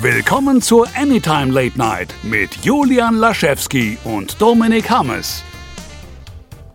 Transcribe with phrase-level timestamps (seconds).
[0.00, 5.44] Willkommen zur Anytime Late Night mit Julian Laschewski und Dominik Hammes.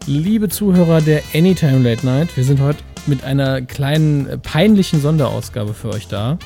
[0.06, 5.74] Liebe Zuhörer der Anytime Late Night, wir sind heute mit einer kleinen äh, peinlichen Sonderausgabe
[5.74, 6.38] für euch da.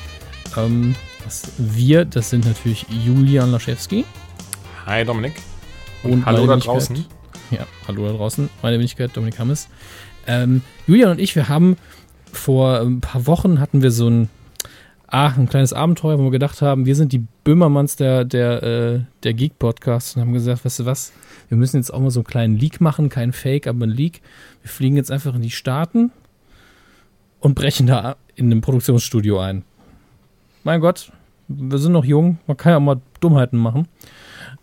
[0.56, 4.04] Ähm, das wir, das sind natürlich Julian Laschewski.
[4.86, 5.34] Hi Dominik.
[6.02, 7.04] Und, und hallo da draußen.
[7.50, 8.48] Ja, hallo da draußen.
[8.62, 9.68] Meine Wenigkeit Dominik Hammes.
[10.26, 11.76] Ähm, Julian und ich, wir haben
[12.32, 14.28] vor ein paar Wochen hatten wir so ein,
[15.12, 19.00] ah, ein kleines Abenteuer, wo wir gedacht haben, wir sind die Böhmermanns der, der, äh,
[19.22, 21.12] der Geek-Podcasts und haben gesagt, weißt du was,
[21.48, 24.22] wir müssen jetzt auch mal so einen kleinen Leak machen, kein Fake, aber ein Leak.
[24.62, 26.12] Wir fliegen jetzt einfach in die Staaten
[27.40, 29.64] und brechen da in einem Produktionsstudio ein.
[30.64, 31.12] Mein Gott,
[31.46, 33.88] wir sind noch jung, man kann ja auch mal Dummheiten machen.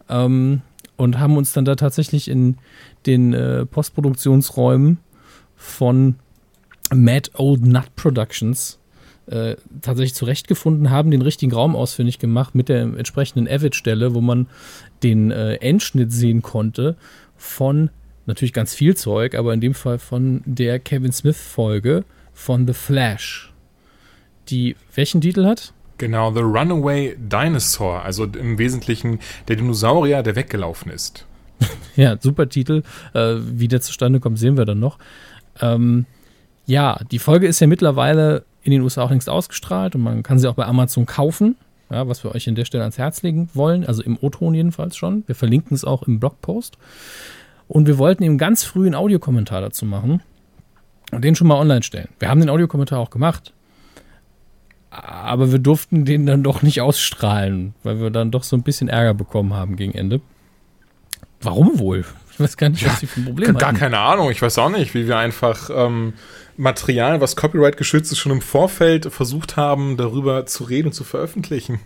[0.09, 0.63] Ähm,
[0.97, 2.57] und haben uns dann da tatsächlich in
[3.05, 4.97] den äh, Postproduktionsräumen
[5.55, 6.15] von
[6.91, 8.78] Mad Old Nut Productions
[9.29, 14.47] äh, tatsächlich zurechtgefunden, haben den richtigen Raum ausfindig gemacht mit der entsprechenden Avid-Stelle, wo man
[15.03, 16.95] den äh, Endschnitt sehen konnte
[17.37, 17.89] von
[18.25, 23.53] natürlich ganz viel Zeug, aber in dem Fall von der Kevin Smith-Folge von The Flash.
[24.49, 25.73] Die welchen Titel hat?
[25.97, 31.25] Genau, The Runaway Dinosaur, also im Wesentlichen der Dinosaurier, der weggelaufen ist.
[31.95, 32.83] ja, super Titel.
[33.13, 34.97] Äh, wie der zustande kommt, sehen wir dann noch.
[35.59, 36.05] Ähm,
[36.65, 40.39] ja, die Folge ist ja mittlerweile in den USA auch längst ausgestrahlt und man kann
[40.39, 41.55] sie auch bei Amazon kaufen,
[41.89, 44.95] ja, was wir euch an der Stelle ans Herz legen wollen, also im O-Ton jedenfalls
[44.95, 45.23] schon.
[45.27, 46.77] Wir verlinken es auch im Blogpost.
[47.67, 50.21] Und wir wollten eben ganz früh einen Audiokommentar dazu machen
[51.11, 52.09] und den schon mal online stellen.
[52.19, 53.53] Wir haben den Audiokommentar auch gemacht,
[54.89, 58.89] aber wir durften den dann doch nicht ausstrahlen, weil wir dann doch so ein bisschen
[58.89, 60.21] Ärger bekommen haben gegen Ende.
[61.41, 62.05] Warum wohl?
[62.33, 63.79] Ich weiß gar nicht, was sie für ein Problem Gar hatten.
[63.79, 64.31] keine Ahnung.
[64.31, 66.13] Ich weiß auch nicht, wie wir einfach ähm,
[66.55, 71.03] Material, was Copyright geschützt ist, schon im Vorfeld versucht haben, darüber zu reden und zu
[71.03, 71.79] veröffentlichen.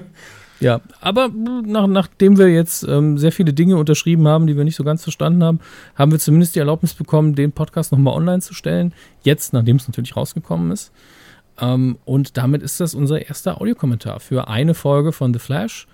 [0.60, 4.76] ja, aber nach, nachdem wir jetzt ähm, sehr viele Dinge unterschrieben haben, die wir nicht
[4.76, 5.60] so ganz verstanden haben,
[5.96, 8.92] haben wir zumindest die Erlaubnis bekommen, den Podcast nochmal online zu stellen.
[9.22, 10.92] Jetzt, nachdem es natürlich rausgekommen ist.
[11.60, 15.86] Ähm, und damit ist das unser erster Audiokommentar für eine Folge von The Flash,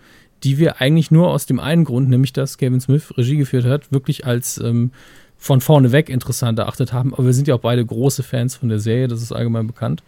[0.45, 3.91] die wir eigentlich nur aus dem einen Grund, nämlich dass Kevin Smith Regie geführt hat,
[3.91, 4.93] wirklich als ähm,
[5.39, 7.13] von vorne weg interessant erachtet haben.
[7.15, 10.03] Aber wir sind ja auch beide große Fans von der Serie, das ist allgemein bekannt.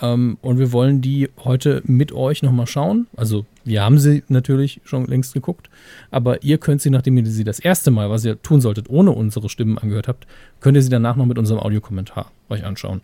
[0.00, 3.06] Ähm, und wir wollen die heute mit euch nochmal schauen.
[3.16, 5.70] Also, wir haben sie natürlich schon längst geguckt,
[6.10, 9.12] aber ihr könnt sie, nachdem ihr sie das erste Mal, was ihr tun solltet, ohne
[9.12, 10.26] unsere Stimmen angehört habt,
[10.60, 13.00] könnt ihr sie danach noch mit unserem Audiokommentar euch anschauen.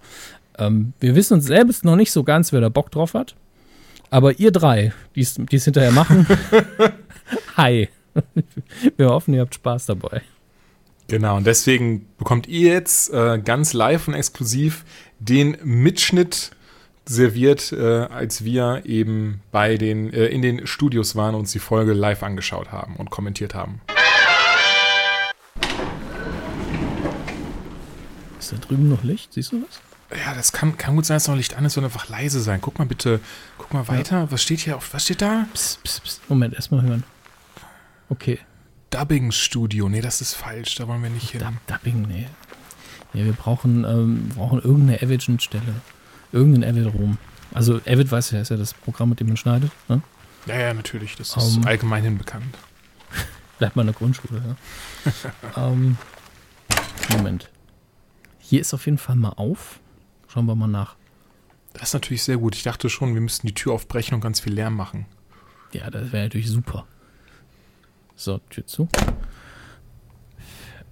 [0.58, 3.34] Ähm, wir wissen uns selbst noch nicht so ganz, wer da Bock drauf hat.
[4.12, 6.26] Aber ihr drei, die es hinterher machen,
[7.56, 7.88] hi.
[8.98, 10.20] Wir hoffen, ihr habt Spaß dabei.
[11.08, 14.84] Genau, und deswegen bekommt ihr jetzt äh, ganz live und exklusiv
[15.18, 16.50] den Mitschnitt
[17.06, 21.58] serviert, äh, als wir eben bei den, äh, in den Studios waren und uns die
[21.58, 23.80] Folge live angeschaut haben und kommentiert haben.
[28.38, 29.32] Ist da drüben noch Licht?
[29.32, 29.80] Siehst du was?
[30.16, 32.60] Ja, das kann, kann gut sein, dass noch Licht an ist und einfach leise sein.
[32.60, 33.20] Guck mal bitte,
[33.58, 34.20] guck mal weiter.
[34.20, 34.30] Ja.
[34.30, 35.46] Was steht hier auf, was steht da?
[35.54, 36.30] Psst, psst, psst.
[36.30, 37.04] Moment, erstmal hören.
[38.08, 38.38] Okay.
[38.90, 39.88] Dubbing-Studio.
[39.88, 41.40] Nee, das ist falsch, da wollen wir nicht hin.
[41.40, 42.26] Dub Dubbing, nee.
[43.14, 45.74] Nee, wir brauchen, ähm, brauchen irgendeine Avid-Schnittstelle.
[46.32, 47.18] Irgendeinen Avid-Rom.
[47.54, 49.70] Also Avid weiß ja, ist ja das Programm, mit dem man schneidet.
[49.88, 50.02] Ne?
[50.46, 51.16] Ja, ja, natürlich.
[51.16, 52.56] Das ist um, allgemeinhin bekannt.
[53.58, 54.56] Bleibt mal in der Grundschule,
[55.54, 55.66] ja.
[55.66, 55.96] um,
[57.10, 57.50] Moment.
[58.38, 59.80] Hier ist auf jeden Fall mal auf.
[60.32, 60.96] Schauen wir mal nach.
[61.74, 62.54] Das ist natürlich sehr gut.
[62.54, 65.04] Ich dachte schon, wir müssten die Tür aufbrechen und ganz viel Lärm machen.
[65.72, 66.86] Ja, das wäre natürlich super.
[68.16, 68.88] So, Tür zu.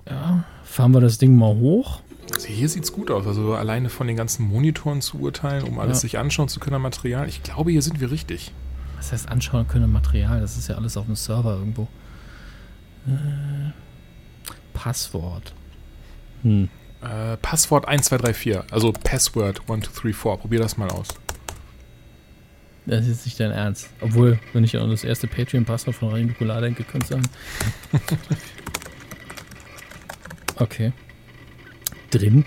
[0.06, 2.02] Ja, fahren wir das Ding mal hoch.
[2.34, 3.26] Also hier sieht es gut aus.
[3.26, 6.00] Also alleine von den ganzen Monitoren zu urteilen, um alles ja.
[6.00, 7.26] sich anschauen zu können, Material.
[7.26, 8.52] Ich glaube, hier sind wir richtig.
[8.98, 10.40] Was heißt anschauen können, Material?
[10.40, 11.88] Das ist ja alles auf dem Server irgendwo.
[13.06, 13.72] Äh,
[14.74, 15.54] Passwort.
[16.42, 16.68] Hm.
[17.02, 20.40] Äh, Passwort 1234, also Password 1234.
[20.40, 21.08] Probier das mal aus.
[22.86, 23.88] Das ist jetzt nicht dein Ernst.
[24.00, 27.28] Obwohl, wenn ich an das erste Patreon-Passwort von Radio Nukular denke, könnte es sein.
[30.56, 30.92] okay.
[32.10, 32.44] Drin.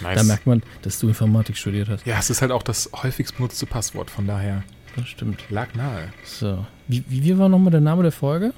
[0.00, 0.18] Nice.
[0.18, 2.06] Da merkt man, dass du Informatik studiert hast.
[2.06, 4.62] Ja, es ist halt auch das häufigst benutzte Passwort, von daher.
[4.94, 5.42] Das stimmt.
[5.50, 6.12] Lag nahe.
[6.24, 6.66] So.
[6.86, 8.52] Wie, wie war nochmal der Name der Folge?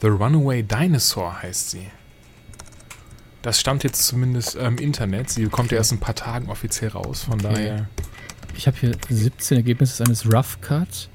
[0.00, 1.88] The Runaway Dinosaur heißt sie.
[3.42, 5.30] Das stammt jetzt zumindest im Internet.
[5.30, 5.74] Sie kommt okay.
[5.74, 7.54] ja erst ein paar Tagen offiziell raus, von okay.
[7.54, 7.88] daher.
[8.56, 11.08] Ich habe hier 17 Ergebnisse eines Rough Cut.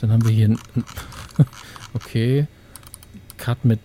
[0.00, 0.58] Dann haben wir hier ein.
[1.94, 2.46] okay.
[3.36, 3.80] Cut mit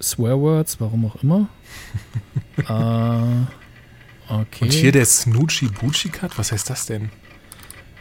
[0.00, 1.48] Swearwords, warum auch immer.
[2.56, 4.64] äh, okay.
[4.64, 7.10] Und hier der Snoochie Boochie Cut, was heißt das denn?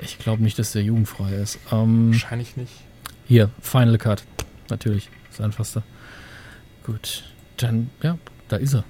[0.02, 1.60] Ich glaube nicht, dass der jugendfrei ist.
[1.72, 2.74] Ähm, Wahrscheinlich nicht.
[3.26, 4.24] hier, Final Cut.
[4.70, 5.84] Natürlich, das einfachste.
[6.86, 7.24] Gut,
[7.58, 8.18] dann, ja,
[8.48, 8.84] da ist er.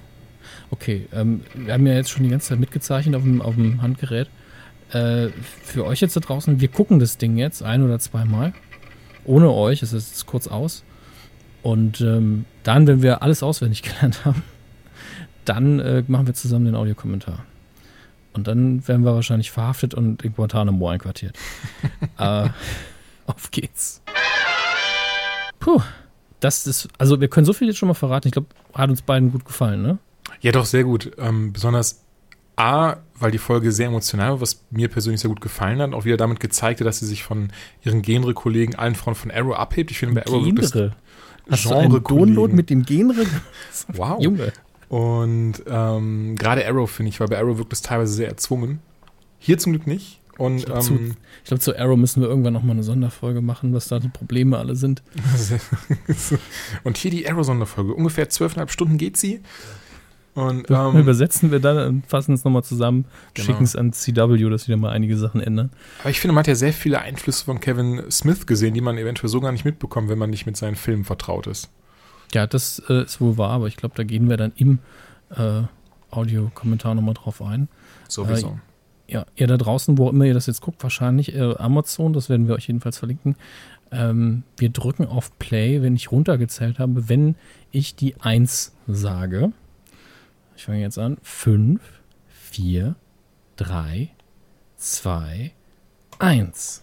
[0.70, 3.82] Okay, ähm, wir haben ja jetzt schon die ganze Zeit mitgezeichnet auf dem, auf dem
[3.82, 4.28] Handgerät.
[4.92, 5.28] Äh,
[5.62, 8.52] für euch jetzt da draußen, wir gucken das Ding jetzt ein oder zweimal.
[9.24, 10.84] Ohne euch, es ist kurz aus.
[11.62, 14.42] Und ähm, dann, wenn wir alles auswendig gelernt haben,
[15.44, 17.44] dann äh, machen wir zusammen den Audiokommentar.
[18.32, 21.36] Und dann werden wir wahrscheinlich verhaftet und in Guantanamo einquartiert.
[22.18, 22.48] äh,
[23.26, 24.02] auf geht's.
[25.58, 25.82] Puh.
[26.38, 28.28] Das ist, also wir können so viel jetzt schon mal verraten.
[28.28, 29.98] Ich glaube, hat uns beiden gut gefallen, ne?
[30.40, 31.12] Ja, doch, sehr gut.
[31.18, 32.02] Ähm, besonders
[32.56, 35.92] A, weil die Folge sehr emotional war, was mir persönlich sehr gut gefallen hat.
[35.92, 37.48] Auch wieder damit gezeigt hat, dass sie sich von
[37.82, 39.90] ihren Genre-Kollegen, allen Frauen von Arrow abhebt.
[39.90, 40.92] Ich finde bei Arrow Genre.
[41.48, 43.24] Hast du einen Download mit dem Genre?
[43.94, 44.22] Wow.
[44.22, 44.52] Junge.
[44.88, 48.80] Und ähm, gerade Arrow finde ich, weil bei Arrow wirkt es teilweise sehr erzwungen.
[49.38, 50.20] Hier zum Glück nicht.
[50.36, 52.82] Und Ich glaube, zu, ähm, ich glaub, zu Arrow müssen wir irgendwann noch mal eine
[52.82, 55.02] Sonderfolge machen, was da die Probleme alle sind.
[56.84, 57.94] und hier die Arrow-Sonderfolge.
[57.94, 59.40] Ungefähr zwölfeinhalb Stunden geht sie.
[60.34, 63.04] Und Ähm, Übersetzen wir dann und fassen es nochmal zusammen,
[63.34, 63.46] Genau.
[63.46, 65.70] schicken es an CW, dass wieder mal einige Sachen ändern.
[66.00, 68.96] aber ich finde, man hat ja sehr viele Einflüsse von Kevin Smith gesehen, die man
[68.96, 71.68] eventuell so gar nicht mitbekommt, wenn man nicht mit seinen Filmen vertraut ist.
[72.32, 74.78] Ja, das äh, ist wohl wahr, aber ich glaube, da gehen wir dann im
[75.36, 75.62] äh,
[76.10, 77.68] Audiokommentar nochmal drauf ein.
[78.08, 78.58] Sowieso.
[79.08, 82.46] Ja, ihr da draußen, wo immer ihr das jetzt guckt, wahrscheinlich äh, Amazon, das werden
[82.46, 83.34] wir euch jedenfalls verlinken.
[83.90, 87.34] Ähm, wir drücken auf Play, wenn ich runtergezählt habe, wenn
[87.72, 89.50] ich die 1 sage.
[90.60, 91.16] Ich fange jetzt an.
[91.22, 91.80] 5,
[92.28, 92.94] 4,
[93.56, 94.10] 3,
[94.76, 95.52] 2,
[96.18, 96.82] 1.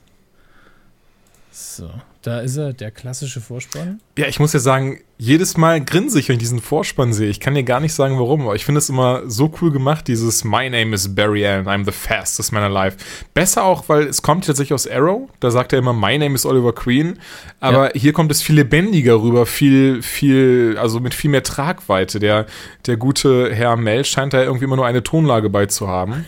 [1.60, 1.90] So,
[2.22, 4.00] da ist er, der klassische Vorspann.
[4.16, 7.30] Ja, ich muss ja sagen, jedes Mal grinse ich, wenn ich diesen Vorspann sehe.
[7.30, 10.08] Ich kann dir gar nicht sagen, warum, aber ich finde es immer so cool gemacht,
[10.08, 12.98] dieses My name is Barry Allen, I'm the fastest man alive.
[13.34, 16.46] Besser auch, weil es kommt tatsächlich aus Arrow, da sagt er immer, My name is
[16.46, 17.18] Oliver Queen,
[17.60, 22.20] aber hier kommt es viel lebendiger rüber, viel, viel, also mit viel mehr Tragweite.
[22.20, 22.46] Der,
[22.86, 26.24] der gute Herr Mel scheint da irgendwie immer nur eine Tonlage bei zu haben.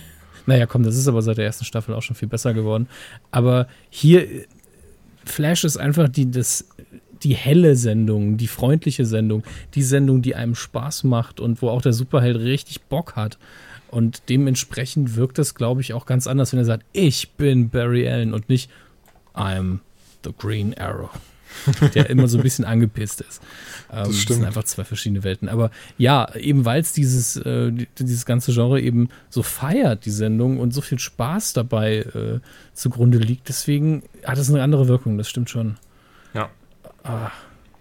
[0.48, 2.90] Naja, komm, das ist aber seit der ersten Staffel auch schon viel besser geworden.
[3.30, 4.28] Aber hier,
[5.30, 6.66] Flash ist einfach die, das,
[7.24, 9.44] die helle Sendung, die freundliche Sendung,
[9.76, 13.38] die Sendung, die einem Spaß macht und wo auch der Superheld richtig Bock hat.
[13.92, 18.08] Und dementsprechend wirkt das, glaube ich, auch ganz anders, wenn er sagt, ich bin Barry
[18.08, 18.70] Allen und nicht
[19.34, 19.80] I'm
[20.24, 21.10] the Green Arrow.
[21.96, 23.42] Der immer so ein bisschen angepisst ist.
[23.92, 24.38] Ähm, das, stimmt.
[24.40, 25.50] sind einfach zwei verschiedene Welten.
[25.50, 30.12] Aber ja, eben weil es dieses, äh, die- dieses ganze Genre eben so feiert, die
[30.12, 32.40] Sendung, und so viel Spaß dabei äh,
[32.74, 35.78] zugrunde liegt, deswegen hat es eine andere Wirkung, das stimmt schon.
[36.34, 36.50] Ja.
[37.04, 37.32] Ah,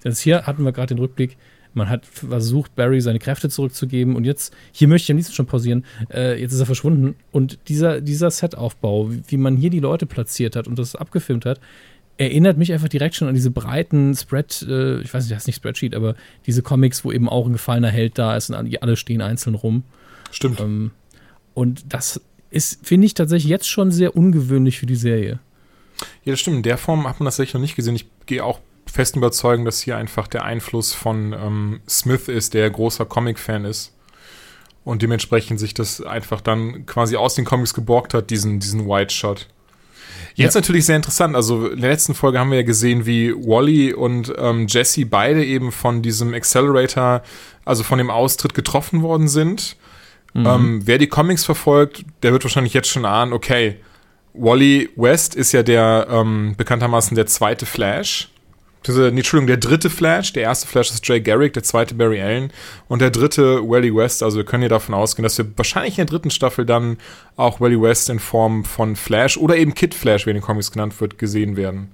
[0.05, 1.37] jetzt hier hatten wir gerade den Rückblick.
[1.75, 5.47] Man hat versucht, Barry seine Kräfte zurückzugeben und jetzt, hier möchte ich am liebsten schon
[5.47, 9.79] pausieren, äh, jetzt ist er verschwunden und dieser, dieser Setaufbau, wie, wie man hier die
[9.79, 11.61] Leute platziert hat und das abgefilmt hat,
[12.19, 15.47] erinnert mich einfach direkt schon an diese breiten Spread, äh, ich weiß nicht, das ist
[15.47, 16.15] nicht Spreadsheet, aber
[16.47, 19.55] diese Comics, wo eben auch ein gefallener Held da ist und alle- alle stehen einzeln
[19.55, 19.85] rum.
[20.31, 20.61] Stimmt.
[20.61, 20.91] Ähm,
[21.55, 22.21] und das
[22.51, 25.39] ist, finde ich, tatsächlich jetzt schon sehr ungewöhnlich für die Serie.
[26.25, 26.59] Ja, das stimmt.
[26.59, 27.97] In der Form hat man das tatsächlich noch nicht gesehen.
[27.97, 32.71] Ich gehe auch fest überzeugen, dass hier einfach der Einfluss von ähm, Smith ist, der
[32.71, 33.95] großer Comic-Fan ist.
[34.85, 39.13] Und dementsprechend sich das einfach dann quasi aus den Comics geborgt hat, diesen, diesen White
[39.15, 39.49] Shot.
[40.39, 40.61] Jetzt Ja.
[40.61, 41.35] natürlich sehr interessant.
[41.35, 45.45] Also in der letzten Folge haben wir ja gesehen, wie Wally und ähm, Jesse beide
[45.45, 47.23] eben von diesem Accelerator,
[47.65, 49.77] also von dem Austritt getroffen worden sind.
[50.35, 53.77] Ähm, wer die Comics verfolgt, der wird wahrscheinlich jetzt schon ahnen, okay,
[54.35, 58.29] Wally West ist ja der ähm, bekanntermaßen der zweite Flash.
[58.89, 60.33] Beziehungsweise, nee, Entschuldigung, der dritte Flash.
[60.33, 62.51] Der erste Flash ist Jay Garrick, der zweite Barry Allen
[62.89, 64.23] und der dritte Wally West.
[64.23, 66.97] Also wir können hier davon ausgehen, dass wir wahrscheinlich in der dritten Staffel dann
[67.37, 70.73] auch Wally West in Form von Flash oder eben Kid Flash, wie in den Comics
[70.73, 71.93] genannt wird, gesehen werden.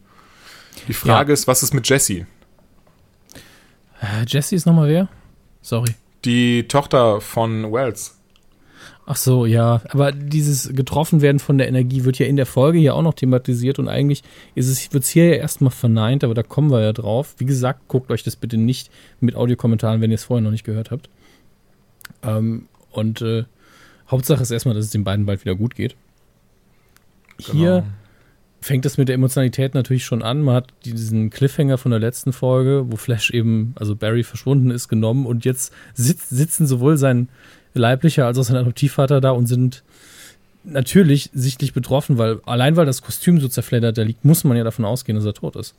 [0.87, 2.27] Die Frage ist, was ist mit Jessie?
[4.01, 5.09] Äh, Jesse ist nochmal wer?
[5.63, 5.95] Sorry.
[6.25, 8.17] Die Tochter von Wells.
[9.07, 9.83] Ach so, ja.
[9.91, 13.13] Aber dieses getroffen werden von der Energie wird ja in der Folge hier auch noch
[13.15, 14.23] thematisiert und eigentlich
[14.55, 17.35] ist es, wird es hier ja erstmal verneint, aber da kommen wir ja drauf.
[17.37, 20.65] Wie gesagt, guckt euch das bitte nicht mit Audiokommentaren, wenn ihr es vorher noch nicht
[20.65, 21.11] gehört habt.
[22.23, 23.45] Ähm, und äh,
[24.11, 25.97] Hauptsache ist erstmal, dass es den beiden bald wieder gut geht.
[27.39, 27.87] Hier Genau.
[28.61, 30.41] fängt es mit der Emotionalität natürlich schon an.
[30.43, 34.89] Man hat diesen Cliffhanger von der letzten Folge, wo Flash eben, also Barry verschwunden ist,
[34.89, 37.29] genommen und jetzt sitz, sitzen sowohl sein
[37.75, 39.83] leiblicher als auch sein Adoptivvater da und sind
[40.65, 44.65] natürlich sichtlich betroffen, weil allein weil das Kostüm so zerfleddert da liegt, muss man ja
[44.65, 45.75] davon ausgehen, dass er tot ist.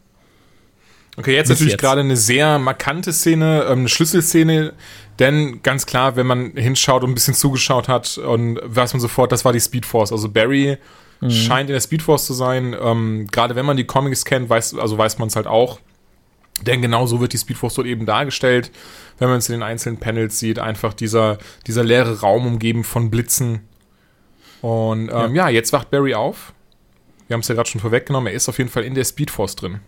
[1.18, 1.82] Okay, jetzt Bis natürlich jetzt.
[1.82, 4.74] gerade eine sehr markante Szene, ähm, eine Schlüsselszene,
[5.20, 9.32] denn ganz klar, wenn man hinschaut und ein bisschen zugeschaut hat und weiß man sofort,
[9.32, 10.12] das war die Speed Force.
[10.12, 10.78] Also Barry
[11.22, 11.32] mhm.
[11.32, 12.76] scheint in der Speedforce zu sein.
[12.80, 15.80] Ähm, Gerade wenn man die Comics kennt, weiß, also weiß man es halt auch.
[16.62, 18.72] Denn genau so wird die Speedforce dort eben dargestellt,
[19.20, 20.60] wenn man es in den einzelnen Panels sieht.
[20.60, 23.62] Einfach dieser, dieser leere Raum umgeben von Blitzen.
[24.62, 25.48] Und ähm, ja.
[25.48, 26.54] ja, jetzt wacht Barry auf.
[27.28, 28.28] Wir haben es ja gerade schon vorweggenommen.
[28.28, 29.80] Er ist auf jeden Fall in der Speedforce drin.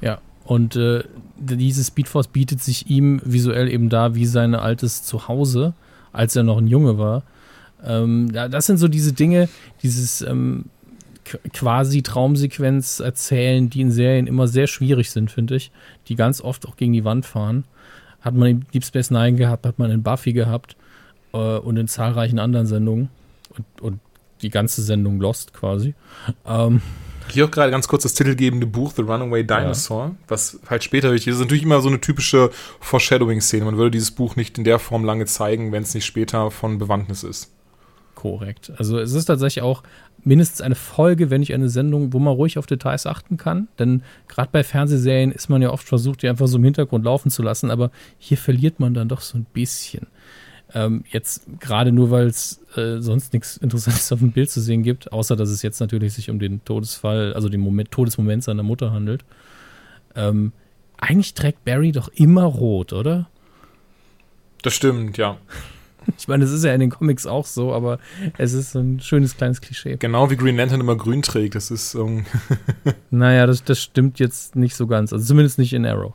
[0.00, 1.04] Ja, und äh,
[1.36, 5.74] diese Speedforce bietet sich ihm visuell eben da wie sein altes Zuhause,
[6.12, 7.22] als er noch ein Junge war.
[7.84, 9.48] Ähm, das sind so diese Dinge,
[9.82, 10.66] dieses ähm,
[11.52, 15.70] quasi Traumsequenz erzählen, die in Serien immer sehr schwierig sind, finde ich,
[16.08, 17.64] die ganz oft auch gegen die Wand fahren.
[18.20, 20.76] Hat man in Deep Space Nine gehabt, hat man in Buffy gehabt
[21.32, 23.08] äh, und in zahlreichen anderen Sendungen
[23.56, 24.00] und, und
[24.42, 25.94] die ganze Sendung Lost quasi.
[26.46, 26.80] Ähm,
[27.28, 30.14] hier auch gerade ganz kurz das titelgebende Buch The Runaway Dinosaur, ja.
[30.28, 31.34] was halt später wichtig ist.
[31.34, 32.50] Das ist natürlich immer so eine typische
[32.80, 33.64] Foreshadowing-Szene.
[33.64, 36.78] Man würde dieses Buch nicht in der Form lange zeigen, wenn es nicht später von
[36.78, 37.52] Bewandtnis ist.
[38.20, 38.70] Korrekt.
[38.76, 39.82] Also es ist tatsächlich auch
[40.24, 43.68] mindestens eine Folge, wenn nicht eine Sendung, wo man ruhig auf Details achten kann.
[43.78, 47.30] Denn gerade bei Fernsehserien ist man ja oft versucht, die einfach so im Hintergrund laufen
[47.30, 50.06] zu lassen, aber hier verliert man dann doch so ein bisschen.
[50.74, 54.82] Ähm, jetzt gerade nur, weil es äh, sonst nichts Interessantes auf dem Bild zu sehen
[54.82, 58.62] gibt, außer dass es jetzt natürlich sich um den Todesfall, also den Moment, Todesmoment seiner
[58.62, 59.24] Mutter handelt.
[60.14, 60.52] Ähm,
[60.98, 63.30] eigentlich trägt Barry doch immer rot, oder?
[64.60, 65.38] Das stimmt, ja.
[66.18, 67.98] Ich meine, das ist ja in den Comics auch so, aber
[68.38, 69.96] es ist so ein schönes kleines Klischee.
[69.98, 71.54] Genau wie Green Lantern immer grün trägt.
[71.54, 71.94] Das ist.
[71.94, 72.24] Um
[73.10, 75.12] naja, das, das stimmt jetzt nicht so ganz.
[75.12, 76.14] Also zumindest nicht in Arrow.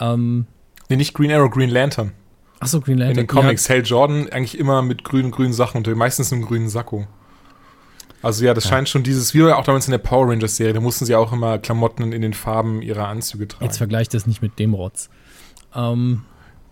[0.00, 0.46] Ähm,
[0.88, 2.12] nee, nicht Green Arrow, Green Lantern.
[2.60, 3.18] Achso, Green Lantern.
[3.18, 3.74] In den Comics ja.
[3.74, 7.06] Hal Jordan eigentlich immer mit grünen, grünen Sachen und meistens einem grünen Sakko.
[8.24, 8.70] Also ja, das ja.
[8.70, 11.30] scheint schon dieses, wie auch damals in der Power Rangers Serie, da mussten sie auch
[11.32, 13.66] immer Klamotten in den Farben ihrer Anzüge tragen.
[13.66, 15.10] Jetzt vergleicht das nicht mit dem Rotz.
[15.74, 16.22] Ähm,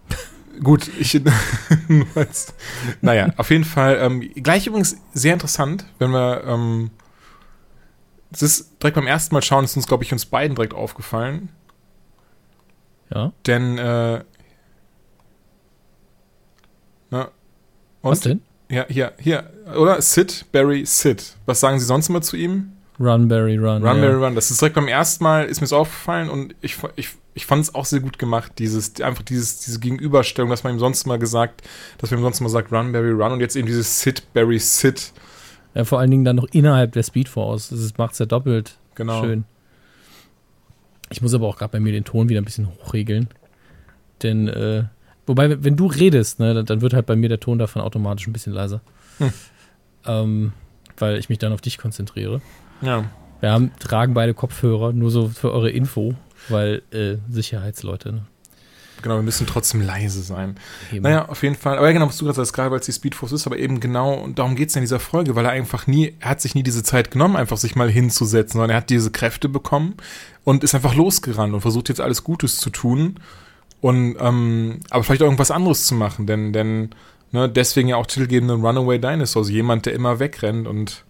[0.60, 1.20] Gut, ich.
[3.00, 3.98] naja, auf jeden Fall.
[4.00, 6.44] Ähm, gleich übrigens sehr interessant, wenn wir.
[6.44, 6.90] Ähm,
[8.32, 11.50] es ist direkt beim ersten Mal schauen, ist uns, glaube ich, uns beiden direkt aufgefallen.
[13.14, 13.32] Ja.
[13.46, 13.78] Denn.
[13.78, 14.24] Äh,
[17.10, 17.28] na,
[18.00, 18.40] Was denn?
[18.70, 20.00] Ja, hier, hier, oder?
[20.00, 21.36] Sid, Barry, Sid.
[21.44, 22.72] Was sagen Sie sonst immer zu ihm?
[22.98, 23.84] Run, Barry, Run.
[23.84, 24.02] Run, ja.
[24.02, 24.34] Barry, Run.
[24.34, 27.64] Das ist direkt beim ersten Mal, ist mir so aufgefallen und ich, ich ich fand
[27.64, 31.18] es auch sehr gut gemacht, dieses, einfach dieses, diese Gegenüberstellung, dass man ihm sonst mal
[31.18, 31.62] gesagt,
[31.98, 34.58] dass man ihm sonst mal sagt, Run, Barry, Run und jetzt eben dieses Sit, Barry,
[34.58, 35.12] Sit.
[35.74, 37.70] Ja, vor allen Dingen dann noch innerhalb der Speedforce.
[37.70, 39.22] Das macht es ja doppelt genau.
[39.22, 39.44] schön.
[41.10, 43.28] Ich muss aber auch gerade bei mir den Ton wieder ein bisschen hochregeln.
[44.22, 44.84] Denn, äh,
[45.26, 48.32] wobei, wenn du redest, ne, dann wird halt bei mir der Ton davon automatisch ein
[48.32, 48.80] bisschen leiser.
[49.18, 49.32] Hm.
[50.04, 50.52] Ähm,
[50.98, 52.40] weil ich mich dann auf dich konzentriere.
[52.80, 53.04] Ja.
[53.40, 56.14] Wir haben, tragen beide Kopfhörer, nur so für eure Info.
[56.48, 58.22] Weil äh, Sicherheitsleute, ne?
[59.02, 60.56] Genau, wir müssen trotzdem leise sein.
[60.92, 61.02] Eben.
[61.02, 61.76] Naja, auf jeden Fall.
[61.76, 63.80] Aber ja, genau, was du gerade sagst, gerade weil es die Speedforce ist, aber eben
[63.80, 66.54] genau, und darum geht es in dieser Folge, weil er einfach nie, er hat sich
[66.54, 69.94] nie diese Zeit genommen, einfach sich mal hinzusetzen, sondern er hat diese Kräfte bekommen
[70.44, 73.16] und ist einfach losgerannt und versucht jetzt alles Gutes zu tun.
[73.80, 76.90] Und, ähm, aber vielleicht auch irgendwas anderes zu machen, denn, denn,
[77.32, 81.02] ne, deswegen ja auch titelgebenden Runaway Dinosaurs, jemand, der immer wegrennt und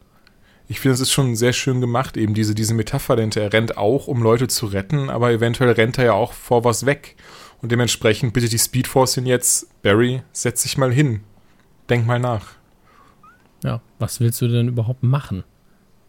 [0.69, 3.43] ich finde, es ist schon sehr schön gemacht, eben diese, diese Metapher dahinter.
[3.43, 6.87] Er rennt auch, um Leute zu retten, aber eventuell rennt er ja auch vor was
[6.87, 7.17] weg.
[7.61, 11.21] Und dementsprechend bittet die Speedforce ihn jetzt, Barry, setz dich mal hin.
[11.89, 12.55] Denk mal nach.
[13.63, 15.45] Ja, was willst du denn überhaupt machen?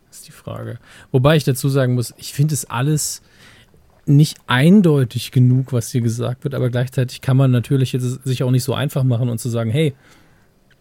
[0.10, 0.80] Ist die Frage.
[1.12, 3.22] Wobei ich dazu sagen muss, ich finde es alles
[4.06, 8.52] nicht eindeutig genug, was hier gesagt wird, aber gleichzeitig kann man natürlich jetzt sich auch
[8.52, 9.94] nicht so einfach machen und zu sagen, hey,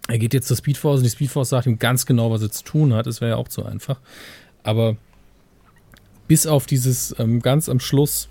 [0.09, 2.65] er geht jetzt zur Speedforce und die Speedforce sagt ihm ganz genau, was er zu
[2.65, 3.07] tun hat.
[3.07, 4.01] Das wäre ja auch zu einfach.
[4.63, 4.97] Aber
[6.27, 8.29] bis auf dieses ähm, ganz am Schluss,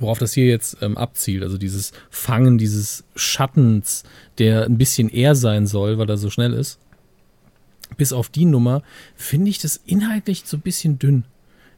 [0.00, 4.02] worauf das hier jetzt ähm, abzielt, also dieses Fangen dieses Schattens,
[4.38, 6.78] der ein bisschen eher sein soll, weil er so schnell ist,
[7.96, 8.82] bis auf die Nummer
[9.14, 11.24] finde ich das inhaltlich so ein bisschen dünn.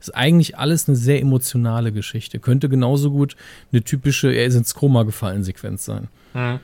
[0.00, 2.38] Ist eigentlich alles eine sehr emotionale Geschichte.
[2.38, 3.36] Könnte genauso gut
[3.70, 6.08] eine typische, er ist ins Koma gefallen Sequenz sein.
[6.32, 6.60] Mhm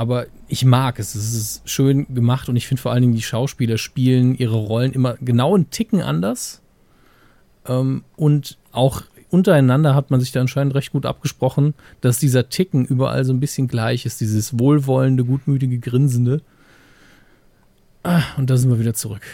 [0.00, 1.14] aber ich mag es.
[1.14, 4.94] Es ist schön gemacht und ich finde vor allen Dingen, die Schauspieler spielen ihre Rollen
[4.94, 6.62] immer genau einen Ticken anders.
[7.66, 12.86] Ähm, und auch untereinander hat man sich da anscheinend recht gut abgesprochen, dass dieser Ticken
[12.86, 14.22] überall so ein bisschen gleich ist.
[14.22, 16.40] Dieses wohlwollende, gutmütige, grinsende.
[18.02, 19.26] Ah, und da sind wir wieder zurück.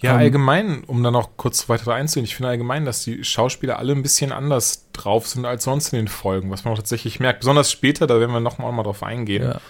[0.00, 3.78] Ja, um, allgemein, um dann noch kurz weiter einzugehen, ich finde allgemein, dass die Schauspieler
[3.78, 7.20] alle ein bisschen anders drauf sind als sonst in den Folgen, was man auch tatsächlich
[7.20, 7.40] merkt.
[7.40, 9.44] Besonders später, da werden wir noch mal, drauf eingehen.
[9.44, 9.60] Ja.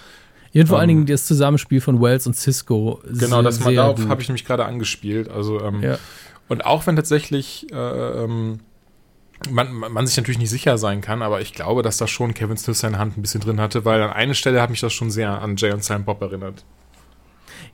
[0.54, 3.00] Und vor um, allen ähm, Dingen das Zusammenspiel von Wells und Cisco.
[3.04, 5.28] Genau, das mal darauf habe ich nämlich gerade angespielt.
[5.28, 5.98] Also, ähm, ja.
[6.48, 8.60] und auch wenn tatsächlich äh, ähm,
[9.50, 12.56] man, man sich natürlich nicht sicher sein kann, aber ich glaube, dass da schon Kevin
[12.56, 15.10] Smith seine Hand ein bisschen drin hatte, weil an einer Stelle hat mich das schon
[15.10, 16.64] sehr an Jay und Silent Bob erinnert.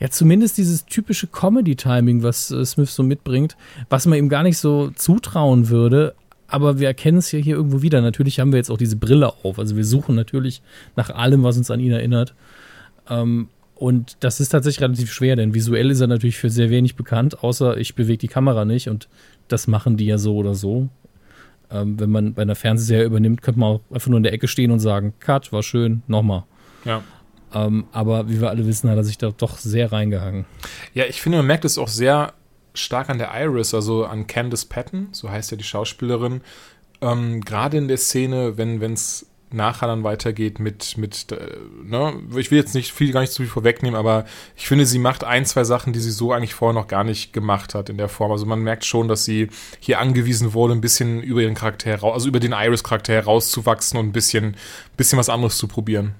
[0.01, 3.57] Ja, zumindest dieses typische Comedy-Timing, was äh, Smith so mitbringt,
[3.89, 6.15] was man ihm gar nicht so zutrauen würde.
[6.47, 8.01] Aber wir erkennen es ja hier irgendwo wieder.
[8.01, 9.59] Natürlich haben wir jetzt auch diese Brille auf.
[9.59, 10.63] Also wir suchen natürlich
[10.97, 12.35] nach allem, was uns an ihn erinnert.
[13.09, 16.97] Ähm, und das ist tatsächlich relativ schwer, denn visuell ist er natürlich für sehr wenig
[16.97, 18.89] bekannt, außer ich bewege die Kamera nicht.
[18.89, 19.09] Und
[19.47, 20.89] das machen die ja so oder so.
[21.71, 24.49] Ähm, wenn man bei einer Fernsehserie übernimmt, könnte man auch einfach nur in der Ecke
[24.49, 26.45] stehen und sagen, Cut, war schön, nochmal.
[26.85, 27.03] Ja.
[27.55, 30.45] Ähm, aber wie wir alle wissen, hat er sich da doch sehr reingehangen.
[30.95, 32.35] Ja, ich finde, man merkt es auch sehr
[32.75, 36.43] stark an der Iris, also an Candice Patton, so heißt ja die Schauspielerin.
[37.01, 42.51] Ähm, Gerade in der Szene, wenn es nachher dann weitergeht mit, mit äh, ne, ich
[42.51, 44.25] will jetzt nicht viel, gar nicht zu viel vorwegnehmen, aber
[44.57, 47.33] ich finde, sie macht ein, zwei Sachen, die sie so eigentlich vorher noch gar nicht
[47.33, 48.31] gemacht hat in der Form.
[48.31, 49.49] Also man merkt schon, dass sie
[49.81, 54.13] hier angewiesen wurde, ein bisschen über ihren Charakter, also über den Iris-Charakter herauszuwachsen und ein
[54.13, 54.57] bisschen,
[54.97, 56.15] bisschen was anderes zu probieren.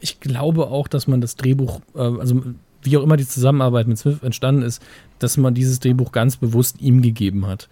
[0.00, 2.42] Ich glaube auch, dass man das Drehbuch, äh, also
[2.82, 4.82] wie auch immer die Zusammenarbeit mit Smith entstanden ist,
[5.18, 7.68] dass man dieses Drehbuch ganz bewusst ihm gegeben hat.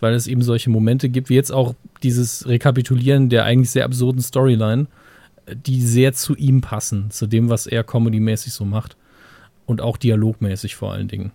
[0.00, 4.22] Weil es eben solche Momente gibt, wie jetzt auch dieses Rekapitulieren der eigentlich sehr absurden
[4.22, 4.86] Storyline,
[5.54, 8.96] die sehr zu ihm passen, zu dem, was er comedymäßig so macht.
[9.66, 11.32] Und auch dialogmäßig vor allen Dingen.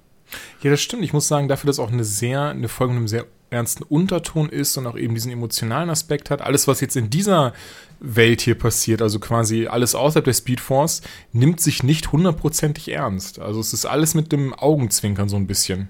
[0.62, 1.04] Ja, das stimmt.
[1.04, 4.50] Ich muss sagen, dafür, dass auch eine sehr, eine Folge mit einem sehr ernsten Unterton
[4.50, 6.42] ist und auch eben diesen emotionalen Aspekt hat.
[6.42, 7.54] Alles, was jetzt in dieser
[8.00, 13.40] Welt hier passiert, also quasi alles außerhalb der Speedforce, nimmt sich nicht hundertprozentig ernst.
[13.40, 15.88] Also es ist alles mit dem Augenzwinkern so ein bisschen.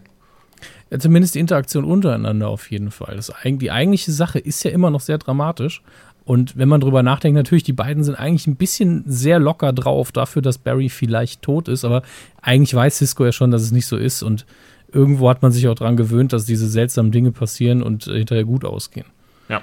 [0.91, 3.15] Ja, zumindest die Interaktion untereinander auf jeden Fall.
[3.15, 5.81] Das, die eigentliche Sache ist ja immer noch sehr dramatisch.
[6.25, 10.11] Und wenn man drüber nachdenkt, natürlich, die beiden sind eigentlich ein bisschen sehr locker drauf
[10.11, 12.03] dafür, dass Barry vielleicht tot ist, aber
[12.41, 14.45] eigentlich weiß Cisco ja schon, dass es nicht so ist und
[14.93, 18.45] irgendwo hat man sich auch daran gewöhnt, dass diese seltsamen Dinge passieren und äh, hinterher
[18.45, 19.07] gut ausgehen.
[19.49, 19.61] Ja.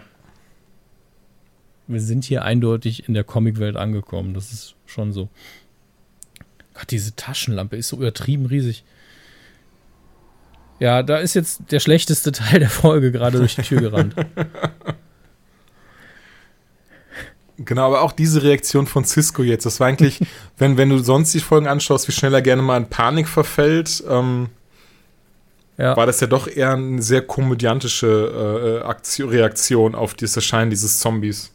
[1.87, 4.34] Wir sind hier eindeutig in der Comicwelt angekommen.
[4.34, 5.28] Das ist schon so.
[6.75, 8.84] Gott, diese Taschenlampe ist so übertrieben riesig.
[10.78, 14.14] Ja, da ist jetzt der schlechteste Teil der Folge gerade durch die Tür gerannt.
[17.62, 20.21] Genau, aber auch diese Reaktion von Cisco jetzt, das war eigentlich,
[20.56, 24.02] wenn, wenn du sonst die Folgen anschaust, wie schnell er gerne mal in Panik verfällt,
[24.08, 24.49] ähm,
[25.80, 25.97] ja.
[25.97, 30.99] war das ja doch eher eine sehr komödiantische äh, Aktion, Reaktion auf das Erscheinen dieses
[31.00, 31.52] Zombies.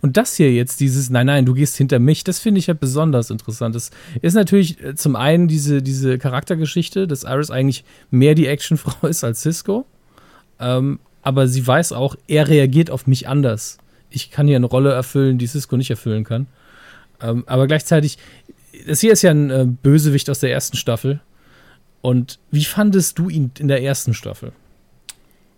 [0.00, 2.74] Und das hier jetzt, dieses, nein, nein, du gehst hinter mich, das finde ich ja
[2.74, 3.74] besonders interessant.
[3.74, 3.90] Das
[4.22, 9.24] ist natürlich äh, zum einen diese, diese Charaktergeschichte, dass Iris eigentlich mehr die Actionfrau ist
[9.24, 9.86] als Cisco.
[10.60, 13.78] Ähm, aber sie weiß auch, er reagiert auf mich anders.
[14.10, 16.46] Ich kann hier eine Rolle erfüllen, die Cisco nicht erfüllen kann.
[17.20, 18.18] Ähm, aber gleichzeitig,
[18.86, 21.20] das hier ist ja ein äh, Bösewicht aus der ersten Staffel.
[22.00, 24.52] Und wie fandest du ihn in der ersten Staffel?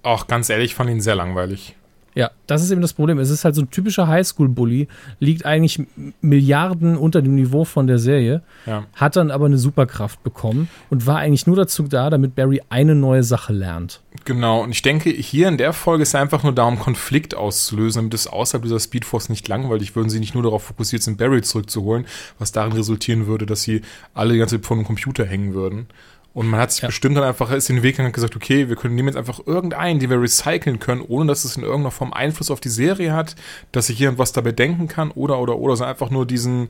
[0.03, 1.77] Auch ganz ehrlich, ich fand ihn sehr langweilig.
[2.15, 3.19] Ja, das ist eben das Problem.
[3.19, 4.89] Es ist halt so ein typischer Highschool-Bully,
[5.21, 5.81] liegt eigentlich
[6.21, 8.85] Milliarden unter dem Niveau von der Serie, ja.
[8.97, 12.97] hat dann aber eine Superkraft bekommen und war eigentlich nur dazu da, damit Barry eine
[12.97, 14.01] neue Sache lernt.
[14.25, 18.01] Genau, und ich denke, hier in der Folge ist es einfach nur darum, Konflikt auszulösen,
[18.01, 21.43] damit es außerhalb dieser Speedforce nicht langweilig würden sie nicht nur darauf fokussiert sind, Barry
[21.43, 22.07] zurückzuholen,
[22.41, 23.83] was darin resultieren würde, dass sie
[24.15, 25.87] alle die ganze Zeit vor dem Computer hängen würden.
[26.33, 26.89] Und man hat sich ja.
[26.89, 29.17] bestimmt dann einfach ist in den Weg gegangen und gesagt, okay, wir können nehmen jetzt
[29.17, 32.69] einfach irgendeinen, den wir recyceln können, ohne dass es in irgendeiner Form Einfluss auf die
[32.69, 33.35] Serie hat,
[33.73, 36.69] dass sich jemand was dabei denken kann oder oder oder, sondern einfach nur diesen,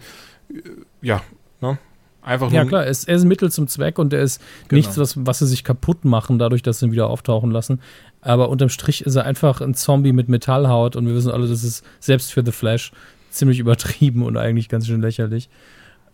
[0.49, 0.63] äh,
[1.03, 1.23] ja,
[1.61, 1.79] ne?
[2.23, 2.55] Einfach nur.
[2.55, 4.79] Ja, klar, er ist, er ist ein Mittel zum Zweck und er ist genau.
[4.79, 7.81] nichts, was, was sie sich kaputt machen, dadurch, dass sie ihn wieder auftauchen lassen.
[8.21, 11.65] Aber unterm Strich ist er einfach ein Zombie mit Metallhaut und wir wissen alle, das
[11.65, 12.93] ist selbst für The Flash
[13.31, 15.49] ziemlich übertrieben und eigentlich ganz schön lächerlich.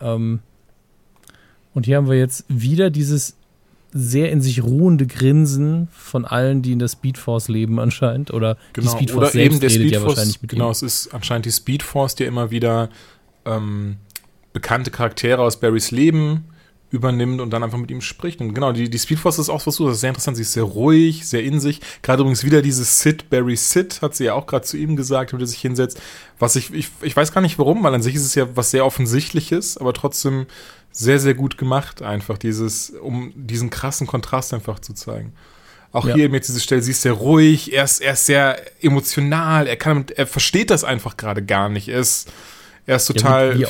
[0.00, 0.40] Ähm,
[1.74, 3.35] und hier haben wir jetzt wieder dieses
[3.96, 8.32] sehr in sich ruhende Grinsen von allen, die in der Speedforce leben anscheinend.
[8.32, 10.70] Oder genau, die Speedforce oder eben der Speedforce, ja Genau, ihm.
[10.70, 12.90] es ist anscheinend die Speedforce, die immer wieder
[13.46, 13.96] ähm,
[14.52, 16.44] bekannte Charaktere aus Barrys Leben
[16.96, 18.40] übernimmt und dann einfach mit ihm spricht.
[18.40, 20.52] Und genau, die, die Speedforce ist auch was so, das ist sehr interessant, sie ist
[20.52, 21.80] sehr ruhig, sehr in sich.
[22.02, 25.32] Gerade übrigens wieder dieses Sid, Barry Sid, hat sie ja auch gerade zu ihm gesagt,
[25.32, 26.00] damit er sich hinsetzt.
[26.38, 28.70] Was ich, ich, ich weiß gar nicht warum, weil an sich ist es ja was
[28.70, 30.46] sehr Offensichtliches, aber trotzdem
[30.90, 35.34] sehr, sehr gut gemacht, einfach dieses, um diesen krassen Kontrast einfach zu zeigen.
[35.92, 36.14] Auch ja.
[36.14, 39.76] hier mit dieser Stelle, sie ist sehr ruhig, er ist, er ist sehr emotional, er
[39.76, 41.88] kann, er versteht das einfach gerade gar nicht.
[41.88, 42.30] Er ist,
[42.86, 43.60] er ist total.
[43.60, 43.68] Ja,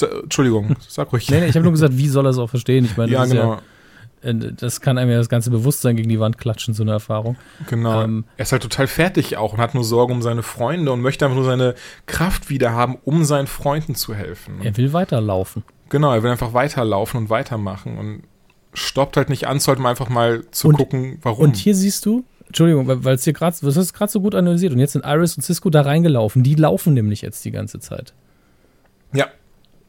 [0.00, 1.28] Entschuldigung, sag ruhig.
[1.30, 2.84] nee, nee, ich habe nur gesagt, wie soll er es auch verstehen?
[2.84, 3.54] Ich meine, ja, genau.
[3.54, 3.62] Ja,
[4.22, 7.36] äh, das kann einem ja das ganze Bewusstsein gegen die Wand klatschen, so eine Erfahrung.
[7.68, 8.02] Genau.
[8.02, 11.00] Ähm, er ist halt total fertig auch und hat nur Sorgen um seine Freunde und
[11.00, 11.74] möchte einfach nur seine
[12.06, 14.60] Kraft wieder haben, um seinen Freunden zu helfen.
[14.62, 15.64] Er will weiterlaufen.
[15.88, 18.22] Genau, er will einfach weiterlaufen und weitermachen und
[18.72, 21.44] stoppt halt nicht an, sollte man einfach mal zu und, gucken, warum.
[21.44, 24.72] Und hier siehst du, Entschuldigung, weil es hier gerade, das ist gerade so gut analysiert
[24.72, 26.42] und jetzt sind Iris und Cisco da reingelaufen.
[26.42, 28.14] Die laufen nämlich jetzt die ganze Zeit.
[29.12, 29.26] Ja,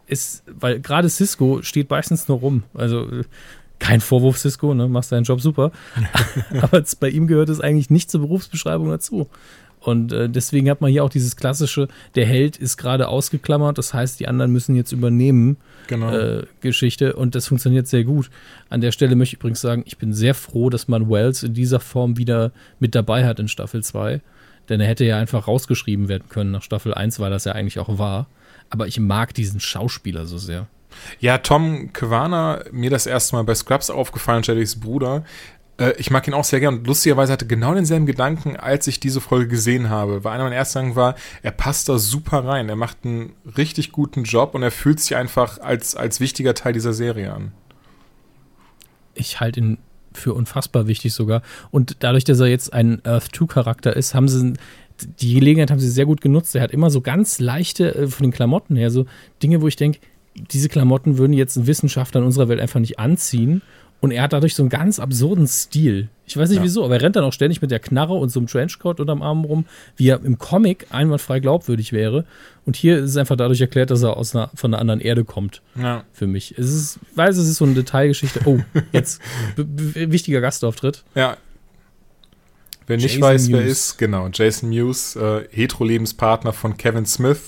[0.08, 2.64] ist, weil gerade Cisco steht meistens nur rum.
[2.74, 3.08] Also
[3.80, 4.88] kein Vorwurf, Cisco, ne?
[4.88, 5.72] machst deinen Job super.
[6.62, 9.28] Aber bei ihm gehört es eigentlich nicht zur Berufsbeschreibung dazu.
[9.82, 13.94] Und äh, deswegen hat man hier auch dieses klassische, der Held ist gerade ausgeklammert, das
[13.94, 16.10] heißt, die anderen müssen jetzt übernehmen, Genau.
[16.16, 17.18] äh, Geschichte.
[17.18, 18.30] Und das funktioniert sehr gut.
[18.70, 21.54] An der Stelle möchte ich übrigens sagen, ich bin sehr froh, dass man Wells in
[21.54, 24.22] dieser Form wieder mit dabei hat in Staffel 2.
[24.70, 27.80] Denn er hätte ja einfach rausgeschrieben werden können nach Staffel 1, weil das ja eigentlich
[27.80, 28.28] auch war.
[28.70, 30.68] Aber ich mag diesen Schauspieler so sehr.
[31.20, 35.24] Ja, Tom Kwana, mir das erste Mal bei Scrubs aufgefallen, Jellys Bruder.
[35.78, 36.80] Äh, ich mag ihn auch sehr gern.
[36.80, 40.24] Und lustigerweise hatte genau denselben Gedanken, als ich diese Folge gesehen habe.
[40.24, 42.70] Weil einer meiner ersten Gedanken war, er passt da super rein.
[42.70, 46.74] Er macht einen richtig guten Job und er fühlt sich einfach als, als wichtiger Teil
[46.74, 47.52] dieser Serie an.
[49.16, 49.78] ich halte ihn
[50.14, 51.42] für unfassbar wichtig sogar.
[51.72, 54.54] Und dadurch, dass er jetzt ein Earth 2 Charakter ist, haben sie
[55.08, 56.56] die Gelegenheit haben sie sehr gut genutzt.
[56.56, 59.06] Er hat immer so ganz leichte, äh, von den Klamotten her, so
[59.42, 60.00] Dinge, wo ich denke,
[60.36, 63.62] diese Klamotten würden jetzt ein Wissenschaftler in unserer Welt einfach nicht anziehen.
[64.02, 66.10] Und er hat dadurch so einen ganz absurden Stil.
[66.26, 66.64] Ich weiß nicht Ja.
[66.64, 69.22] wieso, aber er rennt dann auch ständig mit der Knarre und so einem Trenchcoat unterm
[69.22, 69.64] Arm rum,
[69.96, 72.26] wie er im Comic einwandfrei glaubwürdig wäre.
[72.66, 75.24] Und hier ist es einfach dadurch erklärt, dass er aus einer, von einer anderen Erde
[75.24, 76.04] kommt Ja.
[76.12, 76.54] für mich.
[76.58, 78.42] Es ist, ich weiß, es ist so eine Detailgeschichte.
[78.44, 78.60] Oh,
[78.92, 79.22] jetzt
[79.56, 81.04] wichtiger Gastauftritt.
[81.16, 81.38] Ja.
[82.88, 83.72] Wer nicht Jason weiß, wer Mewes.
[83.72, 87.40] ist, genau, Jason Mewes, äh, Hetero-Lebenspartner von Kevin Smith.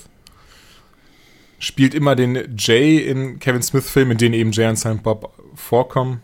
[1.58, 6.20] Spielt immer den Jay in Kevin Smith-Filmen, in denen eben Jay und Silent Bob vorkommen.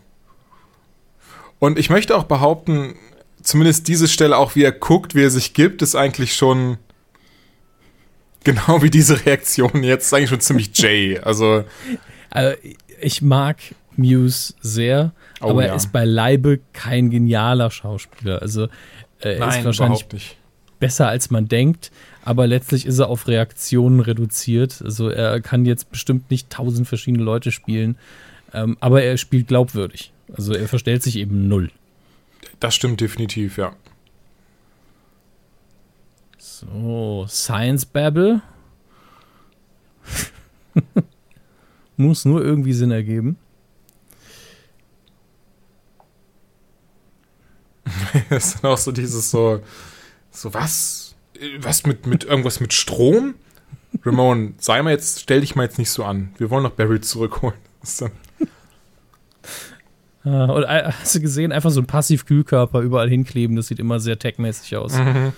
[1.59, 2.95] Und ich möchte auch behaupten,
[3.41, 6.77] zumindest diese Stelle, auch wie er guckt, wie er sich gibt, ist eigentlich schon
[8.43, 11.19] genau wie diese Reaktion jetzt, ist eigentlich schon ziemlich Jay.
[11.19, 11.63] Also,
[12.29, 12.55] Also,
[13.01, 13.57] ich mag
[13.95, 15.69] Muse sehr, Oh, aber ja.
[15.69, 18.41] er ist beileibe kein genialer Schauspieler.
[18.41, 18.67] Also
[19.23, 20.37] äh, er ist wahrscheinlich
[20.79, 21.91] besser als man denkt,
[22.25, 24.81] aber letztlich ist er auf Reaktionen reduziert.
[24.83, 27.97] Also er kann jetzt bestimmt nicht tausend verschiedene Leute spielen,
[28.53, 30.11] ähm, aber er spielt glaubwürdig.
[30.35, 31.71] Also er verstellt sich eben null.
[32.59, 33.73] Das stimmt definitiv, ja.
[36.37, 38.41] So, Science Babble.
[41.97, 43.37] Muss nur irgendwie Sinn ergeben.
[47.85, 47.93] Das
[48.29, 49.61] ist dann auch so dieses so,
[50.31, 51.15] so was?
[51.59, 53.35] Was mit, mit irgendwas mit Strom?
[54.03, 56.33] Ramon, sei mal jetzt, stell dich mal jetzt nicht so an.
[56.37, 57.57] Wir wollen noch Barry zurückholen.
[60.25, 63.99] Ah, Und äh, hast du gesehen, einfach so ein Passivkühlkörper überall hinkleben, das sieht immer
[63.99, 64.93] sehr techmäßig aus.
[64.93, 65.33] Ja.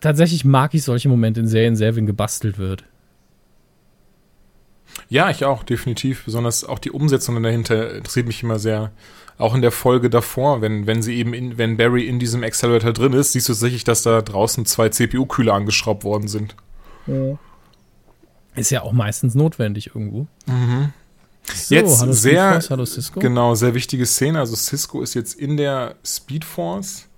[0.00, 2.82] Tatsächlich mag ich solche Momente in Serien sehr, wenn gebastelt wird.
[5.08, 6.24] Ja, ich auch, definitiv.
[6.24, 8.90] Besonders auch die Umsetzung dahinter interessiert mich immer sehr.
[9.38, 12.92] Auch in der Folge davor, wenn, wenn sie eben in, wenn Barry in diesem Accelerator
[12.92, 16.54] drin ist, siehst du sicherlich, dass da draußen zwei CPU-Kühler angeschraubt worden sind.
[18.54, 20.26] Ist ja auch meistens notwendig irgendwo.
[20.46, 20.92] So, Mhm.
[21.70, 23.18] Jetzt hallo sehr- Speedforce, hallo Cisco.
[23.20, 24.38] Genau, sehr wichtige Szene.
[24.38, 27.08] Also Cisco ist jetzt in der Speed Force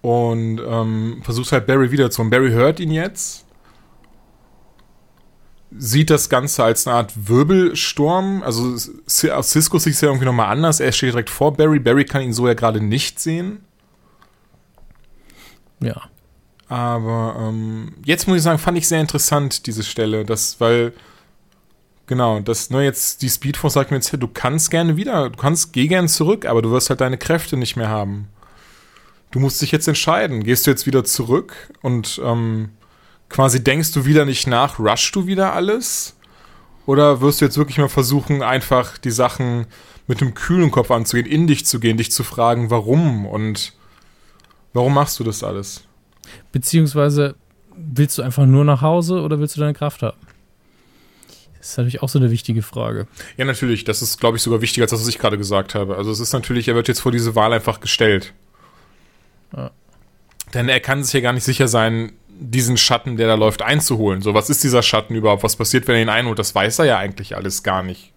[0.00, 2.30] und ähm, versucht halt Barry wiederzuholen.
[2.30, 3.44] Barry hört ihn jetzt,
[5.70, 8.42] sieht das Ganze als eine Art Wirbelsturm.
[8.42, 8.74] Also
[9.32, 10.80] aus Cisco sieht es ja irgendwie nochmal anders.
[10.80, 11.78] Er steht direkt vor Barry.
[11.78, 13.60] Barry kann ihn so ja gerade nicht sehen.
[15.80, 16.02] Ja.
[16.68, 20.92] Aber ähm, jetzt muss ich sagen, fand ich sehr interessant, diese Stelle, das, weil,
[22.06, 25.38] genau, das, ne, jetzt, die Speedforce sagt mir jetzt, hey, du kannst gerne wieder, du
[25.38, 28.28] kannst, geh gern zurück, aber du wirst halt deine Kräfte nicht mehr haben.
[29.30, 30.42] Du musst dich jetzt entscheiden.
[30.42, 32.70] Gehst du jetzt wieder zurück und ähm,
[33.28, 36.16] quasi denkst du wieder nicht nach, rushst du wieder alles?
[36.86, 39.66] Oder wirst du jetzt wirklich mal versuchen, einfach die Sachen
[40.06, 43.74] mit einem kühlen Kopf anzugehen, in dich zu gehen, dich zu fragen, warum und
[44.72, 45.84] warum machst du das alles?
[46.50, 47.36] Beziehungsweise,
[47.76, 50.16] willst du einfach nur nach Hause oder willst du deine Kraft haben?
[51.58, 53.06] Das ist natürlich auch so eine wichtige Frage.
[53.36, 53.84] Ja, natürlich.
[53.84, 55.96] Das ist, glaube ich, sogar wichtiger als das, was ich gerade gesagt habe.
[55.96, 58.32] Also es ist natürlich, er wird jetzt vor diese Wahl einfach gestellt.
[59.54, 59.70] Ja.
[60.54, 64.22] Denn er kann sich ja gar nicht sicher sein, diesen Schatten, der da läuft, einzuholen.
[64.22, 65.42] So, was ist dieser Schatten überhaupt?
[65.42, 66.38] Was passiert, wenn er ihn einholt?
[66.38, 68.12] Das weiß er ja eigentlich alles gar nicht.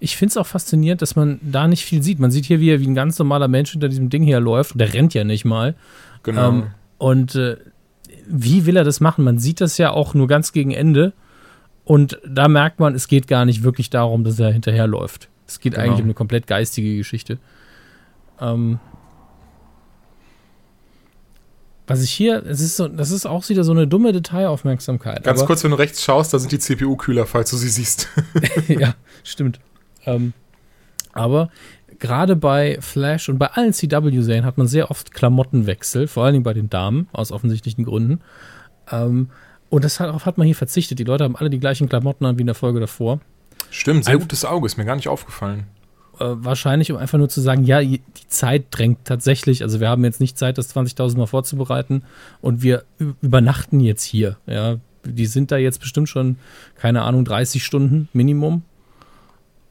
[0.00, 2.18] Ich finde es auch faszinierend, dass man da nicht viel sieht.
[2.18, 4.78] Man sieht hier, wie er wie ein ganz normaler Mensch hinter diesem Ding hier läuft.
[4.78, 5.74] Der rennt ja nicht mal.
[6.22, 6.48] Genau.
[6.48, 6.66] Ähm,
[6.98, 7.56] und äh,
[8.26, 9.24] wie will er das machen?
[9.24, 11.12] Man sieht das ja auch nur ganz gegen Ende.
[11.84, 15.28] Und da merkt man, es geht gar nicht wirklich darum, dass er hinterherläuft.
[15.46, 15.84] Es geht Genau.
[15.86, 17.38] eigentlich um eine komplett geistige Geschichte.
[18.40, 18.78] Ähm,
[21.88, 25.24] was ich hier, es ist so, das ist auch wieder so eine dumme Detailaufmerksamkeit.
[25.24, 28.08] Ganz kurz, wenn du rechts schaust, da sind die CPU-Kühler, falls du sie siehst.
[28.68, 29.58] ja, stimmt.
[30.04, 30.34] Ähm,
[31.14, 31.50] aber
[31.98, 36.44] gerade bei Flash und bei allen CW-Serien hat man sehr oft Klamottenwechsel, vor allen Dingen
[36.44, 38.20] bei den Damen, aus offensichtlichen Gründen.
[38.92, 39.30] Ähm,
[39.70, 40.98] und das hat, darauf hat man hier verzichtet.
[40.98, 43.20] Die Leute haben alle die gleichen Klamotten an wie in der Folge davor.
[43.70, 45.64] Stimmt, sehr gutes Auge, ist mir gar nicht aufgefallen.
[46.20, 49.62] Äh, wahrscheinlich, um einfach nur zu sagen, ja, die Zeit drängt tatsächlich.
[49.62, 52.02] Also wir haben jetzt nicht Zeit, das 20.000 Mal vorzubereiten
[52.40, 54.36] und wir übernachten jetzt hier.
[54.46, 56.36] Ja, die sind da jetzt bestimmt schon,
[56.76, 58.62] keine Ahnung, 30 Stunden Minimum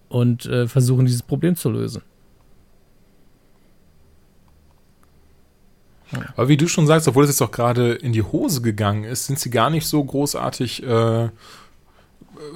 [0.09, 2.01] und äh, versuchen dieses Problem zu lösen.
[6.37, 9.25] Aber wie du schon sagst, obwohl es jetzt auch gerade in die Hose gegangen ist,
[9.25, 11.29] sind sie gar nicht so großartig äh,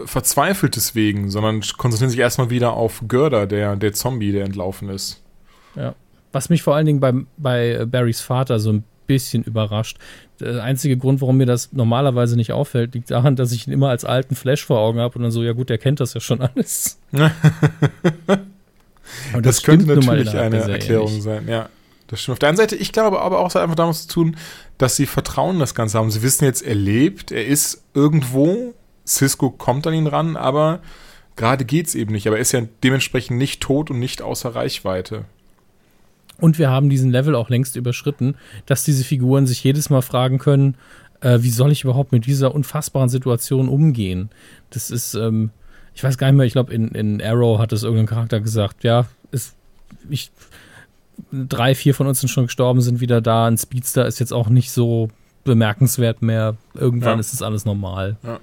[0.05, 5.21] verzweifelt deswegen, sondern konzentrieren sich erstmal wieder auf Görder, der, der Zombie, der entlaufen ist.
[5.75, 5.95] Ja.
[6.31, 9.97] Was mich vor allen Dingen bei, bei Barrys Vater so ein bisschen überrascht.
[10.39, 13.89] Der einzige Grund, warum mir das normalerweise nicht auffällt, liegt daran, dass ich ihn immer
[13.89, 16.21] als alten Flash vor Augen habe und dann so, ja gut, der kennt das ja
[16.21, 16.97] schon alles.
[17.11, 17.31] das,
[19.41, 21.67] das könnte natürlich eine Erklärung sein, ja.
[22.07, 22.33] Das stimmt.
[22.33, 24.37] Auf der einen Seite, ich glaube aber auch, es hat einfach damit zu tun,
[24.77, 26.11] dass sie Vertrauen das Ganze haben.
[26.11, 28.73] Sie wissen jetzt, er lebt, er ist irgendwo,
[29.05, 30.79] Cisco kommt an ihn ran, aber
[31.35, 32.27] gerade geht's eben nicht.
[32.27, 35.25] Aber er ist ja dementsprechend nicht tot und nicht außer Reichweite.
[36.39, 38.35] Und wir haben diesen Level auch längst überschritten,
[38.65, 40.75] dass diese Figuren sich jedes Mal fragen können,
[41.21, 44.29] äh, wie soll ich überhaupt mit dieser unfassbaren Situation umgehen?
[44.71, 45.51] Das ist, ähm,
[45.93, 48.83] ich weiß gar nicht mehr, ich glaube, in, in Arrow hat es irgendein Charakter gesagt,
[48.83, 49.55] ja, ist,
[50.09, 50.31] ich,
[51.31, 53.45] drei, vier von uns sind schon gestorben, sind wieder da.
[53.45, 55.09] Ein Speedster ist jetzt auch nicht so
[55.43, 56.55] bemerkenswert mehr.
[56.73, 57.19] Irgendwann ja.
[57.19, 58.17] ist es alles normal.
[58.23, 58.39] Ja.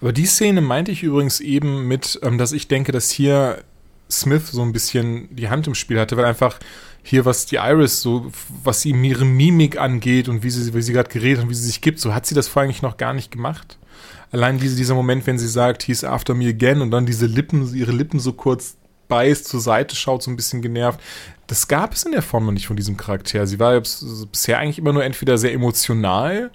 [0.00, 3.64] Aber die Szene meinte ich übrigens eben mit, ähm, dass ich denke, dass hier
[4.10, 6.58] Smith so ein bisschen die Hand im Spiel hatte, weil einfach
[7.02, 8.30] hier, was die Iris so,
[8.62, 11.66] was ihm ihre Mimik angeht und wie sie, wie sie gerade geredet und wie sie
[11.66, 13.78] sich gibt, so hat sie das vorher eigentlich noch gar nicht gemacht.
[14.30, 17.74] Allein diese, dieser Moment, wenn sie sagt, he's after me again und dann diese Lippen,
[17.74, 18.76] ihre Lippen so kurz
[19.08, 21.00] beißt, zur Seite schaut, so ein bisschen genervt.
[21.48, 23.46] Das gab es in der Form noch nicht von diesem Charakter.
[23.46, 23.78] Sie war
[24.30, 26.50] bisher eigentlich immer nur entweder sehr emotional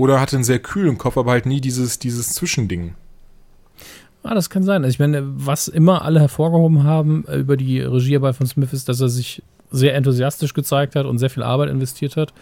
[0.00, 2.94] oder hatte einen sehr kühlen Kopf, aber halt nie dieses, dieses Zwischending.
[4.22, 4.82] Ah, das kann sein.
[4.82, 8.88] Also ich meine, was immer alle hervorgehoben haben äh, über die Regiearbeit von Smith ist,
[8.88, 12.32] dass er sich sehr enthusiastisch gezeigt hat und sehr viel Arbeit investiert hat.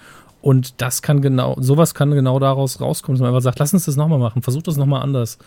[0.41, 3.87] Und das kann genau, sowas kann genau daraus rauskommen, dass man einfach sagt, lass uns
[3.87, 5.39] das nochmal machen, versuch das nochmal anders,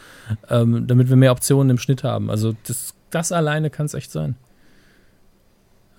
[0.50, 2.30] ähm, damit wir mehr Optionen im Schnitt haben.
[2.30, 4.36] Also das, das alleine kann es echt sein.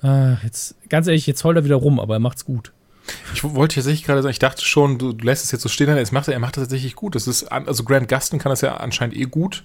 [0.02, 2.74] Ah, jetzt, ganz ehrlich, jetzt heult er wieder rum, aber er macht's gut.
[3.34, 5.88] Ich wollte tatsächlich gerade sagen, ich dachte schon, du, du lässt es jetzt so stehen,
[5.88, 7.14] er macht, er macht das tatsächlich gut.
[7.14, 9.64] Das ist, also Grant Gustin kann das ja anscheinend eh gut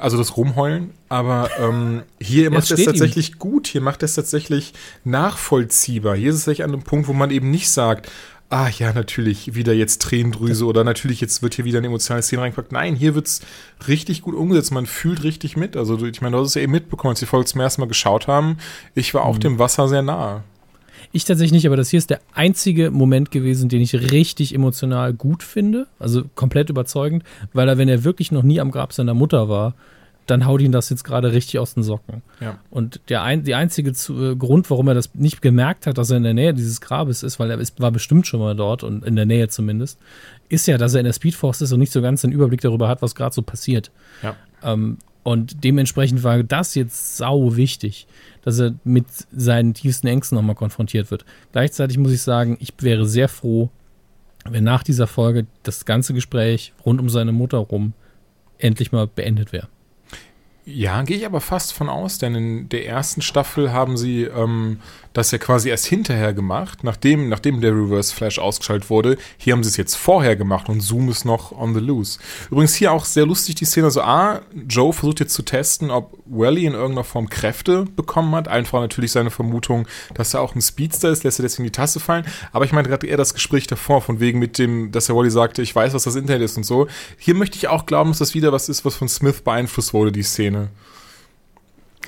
[0.00, 3.38] also das Rumheulen, aber ähm, hier macht es tatsächlich ihm.
[3.38, 4.72] gut, hier macht es tatsächlich
[5.04, 6.16] nachvollziehbar.
[6.16, 8.10] Hier ist es tatsächlich an einem Punkt, wo man eben nicht sagt,
[8.48, 12.42] ah ja, natürlich wieder jetzt Tränendrüse oder natürlich jetzt wird hier wieder eine emotionale Szene
[12.42, 12.72] reingepackt.
[12.72, 13.40] Nein, hier wird es
[13.86, 14.72] richtig gut umgesetzt.
[14.72, 15.76] Man fühlt richtig mit.
[15.76, 17.86] Also ich meine, du hast es ja eben mitbekommen, als die Folge zum ersten Mal
[17.86, 18.58] geschaut haben.
[18.94, 19.40] Ich war auch mhm.
[19.40, 20.42] dem Wasser sehr nahe.
[21.12, 25.12] Ich tatsächlich nicht, aber das hier ist der einzige Moment gewesen, den ich richtig emotional
[25.12, 25.86] gut finde.
[25.98, 29.74] Also komplett überzeugend, weil er, wenn er wirklich noch nie am Grab seiner Mutter war,
[30.26, 32.22] dann haut ihn das jetzt gerade richtig aus den Socken.
[32.40, 32.58] Ja.
[32.70, 36.10] Und der ein, die einzige zu, äh, Grund, warum er das nicht gemerkt hat, dass
[36.10, 38.84] er in der Nähe dieses Grabes ist, weil er ist, war bestimmt schon mal dort
[38.84, 39.98] und in der Nähe zumindest,
[40.48, 42.88] ist ja, dass er in der Speedforce ist und nicht so ganz den Überblick darüber
[42.88, 43.90] hat, was gerade so passiert.
[44.22, 44.36] Ja.
[44.62, 48.06] Ähm, und dementsprechend war das jetzt sau wichtig,
[48.42, 51.24] dass er mit seinen tiefsten Ängsten nochmal konfrontiert wird.
[51.52, 53.70] Gleichzeitig muss ich sagen, ich wäre sehr froh,
[54.48, 57.92] wenn nach dieser Folge das ganze Gespräch rund um seine Mutter rum
[58.58, 59.68] endlich mal beendet wäre.
[60.64, 64.80] Ja, gehe ich aber fast von aus, denn in der ersten Staffel haben sie ähm,
[65.12, 69.18] das ja quasi erst hinterher gemacht, nachdem, nachdem der Reverse Flash ausgeschaltet wurde.
[69.38, 72.18] Hier haben sie es jetzt vorher gemacht und Zoom ist noch on the loose.
[72.50, 76.16] Übrigens hier auch sehr lustig die Szene, so A, Joe versucht jetzt zu testen, ob
[76.26, 78.46] Wally in irgendeiner Form Kräfte bekommen hat.
[78.46, 81.98] Einfach natürlich seine Vermutung, dass er auch ein Speedster ist, lässt er deswegen die Tasse
[81.98, 82.24] fallen.
[82.52, 85.30] Aber ich meine gerade eher das Gespräch davor, von wegen mit dem, dass der Wally
[85.30, 86.86] sagte, ich weiß, was das Internet ist und so.
[87.18, 90.12] Hier möchte ich auch glauben, dass das wieder was ist, was von Smith beeinflusst wurde,
[90.12, 90.68] die Szene.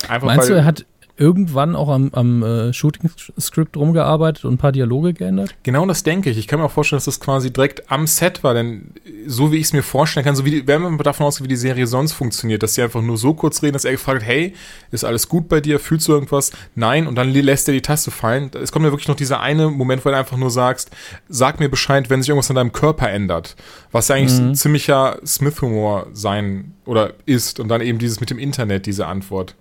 [0.07, 0.85] Einfach Meinst du, er hat
[1.15, 5.55] irgendwann auch am, am äh, Shooting-Script rumgearbeitet und ein paar Dialoge geändert?
[5.61, 6.37] Genau das denke ich.
[6.39, 8.93] Ich kann mir auch vorstellen, dass das quasi direkt am Set war, denn
[9.27, 11.49] so wie ich es mir vorstellen kann, so wie die, wenn man davon ausgeht, wie
[11.49, 14.27] die Serie sonst funktioniert, dass sie einfach nur so kurz reden, dass er gefragt hat,
[14.27, 14.53] hey,
[14.89, 15.79] ist alles gut bei dir?
[15.79, 16.51] Fühlst du irgendwas?
[16.73, 17.05] Nein.
[17.05, 18.49] Und dann lässt er die Taste fallen.
[18.59, 20.89] Es kommt mir wirklich noch dieser eine Moment, wo du einfach nur sagst,
[21.29, 23.55] sag mir Bescheid, wenn sich irgendwas an deinem Körper ändert.
[23.91, 24.49] Was ja eigentlich mhm.
[24.49, 27.59] ein ziemlicher Smith-Humor sein oder ist.
[27.59, 29.55] Und dann eben dieses mit dem Internet, diese Antwort.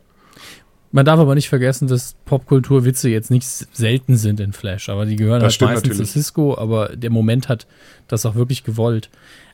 [0.93, 5.17] Man darf aber nicht vergessen, dass Popkulturwitze jetzt nicht selten sind in Flash, aber die
[5.17, 6.13] gehören das halt meistens natürlich.
[6.13, 7.67] zu Cisco, aber der Moment hat
[8.09, 9.09] das auch wirklich gewollt.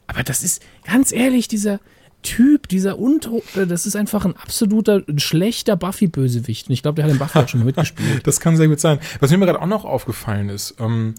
[0.08, 1.78] Aber das ist, ganz ehrlich, dieser
[2.22, 6.68] Typ, dieser Unto, äh, das ist einfach ein absoluter, ein schlechter Buffy-Bösewicht.
[6.68, 8.22] Und ich glaube, der hat den Buffy auch schon mitgespielt.
[8.24, 8.98] Das kann sehr gut sein.
[9.20, 11.14] Was mir gerade auch noch aufgefallen ist, ähm,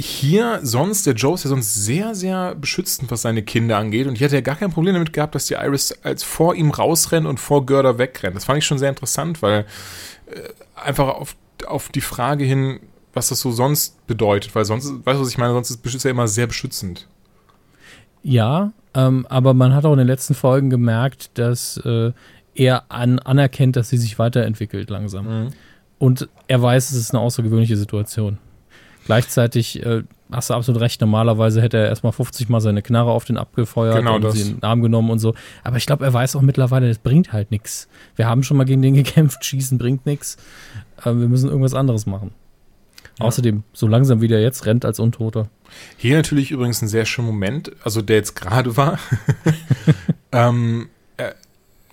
[0.00, 4.06] hier sonst, der Joe ist ja sonst sehr, sehr beschützend, was seine Kinder angeht.
[4.06, 6.70] Und ich hatte ja gar kein Problem damit gehabt, dass die Iris als vor ihm
[6.70, 8.36] rausrennt und vor Görder wegrennt.
[8.36, 9.66] Das fand ich schon sehr interessant, weil
[10.26, 10.40] äh,
[10.74, 11.36] einfach auf,
[11.66, 12.80] auf die Frage hin,
[13.12, 16.10] was das so sonst bedeutet, weil sonst, weißt du, was ich meine, sonst ist ja
[16.10, 17.06] immer sehr beschützend.
[18.22, 22.12] Ja, ähm, aber man hat auch in den letzten Folgen gemerkt, dass äh,
[22.54, 25.26] er an, anerkennt, dass sie sich weiterentwickelt langsam.
[25.26, 25.48] Mhm.
[25.98, 28.38] Und er weiß, es ist eine außergewöhnliche Situation.
[29.06, 33.24] Gleichzeitig äh, hast du absolut recht, normalerweise hätte er erstmal 50 Mal seine Knarre auf
[33.24, 34.34] den abgefeuert genau und das.
[34.34, 35.34] sie in den Arm genommen und so.
[35.64, 37.88] Aber ich glaube, er weiß auch mittlerweile, das bringt halt nichts.
[38.16, 40.36] Wir haben schon mal gegen den gekämpft, schießen bringt nichts.
[40.98, 42.32] Äh, wir müssen irgendwas anderes machen.
[43.18, 43.26] Ja.
[43.26, 45.48] Außerdem, so langsam wie der jetzt rennt als Untoter.
[45.96, 48.98] Hier natürlich übrigens ein sehr schöner Moment, also der jetzt gerade war.
[50.32, 50.88] ähm,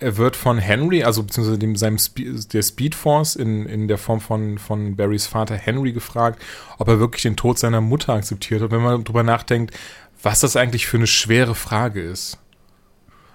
[0.00, 3.98] er wird von Henry, also beziehungsweise dem, seinem Spe der Speed Force in, in der
[3.98, 6.40] Form von, von Barrys Vater Henry gefragt,
[6.78, 8.70] ob er wirklich den Tod seiner Mutter akzeptiert hat.
[8.70, 9.76] Wenn man darüber nachdenkt,
[10.22, 12.38] was das eigentlich für eine schwere Frage ist.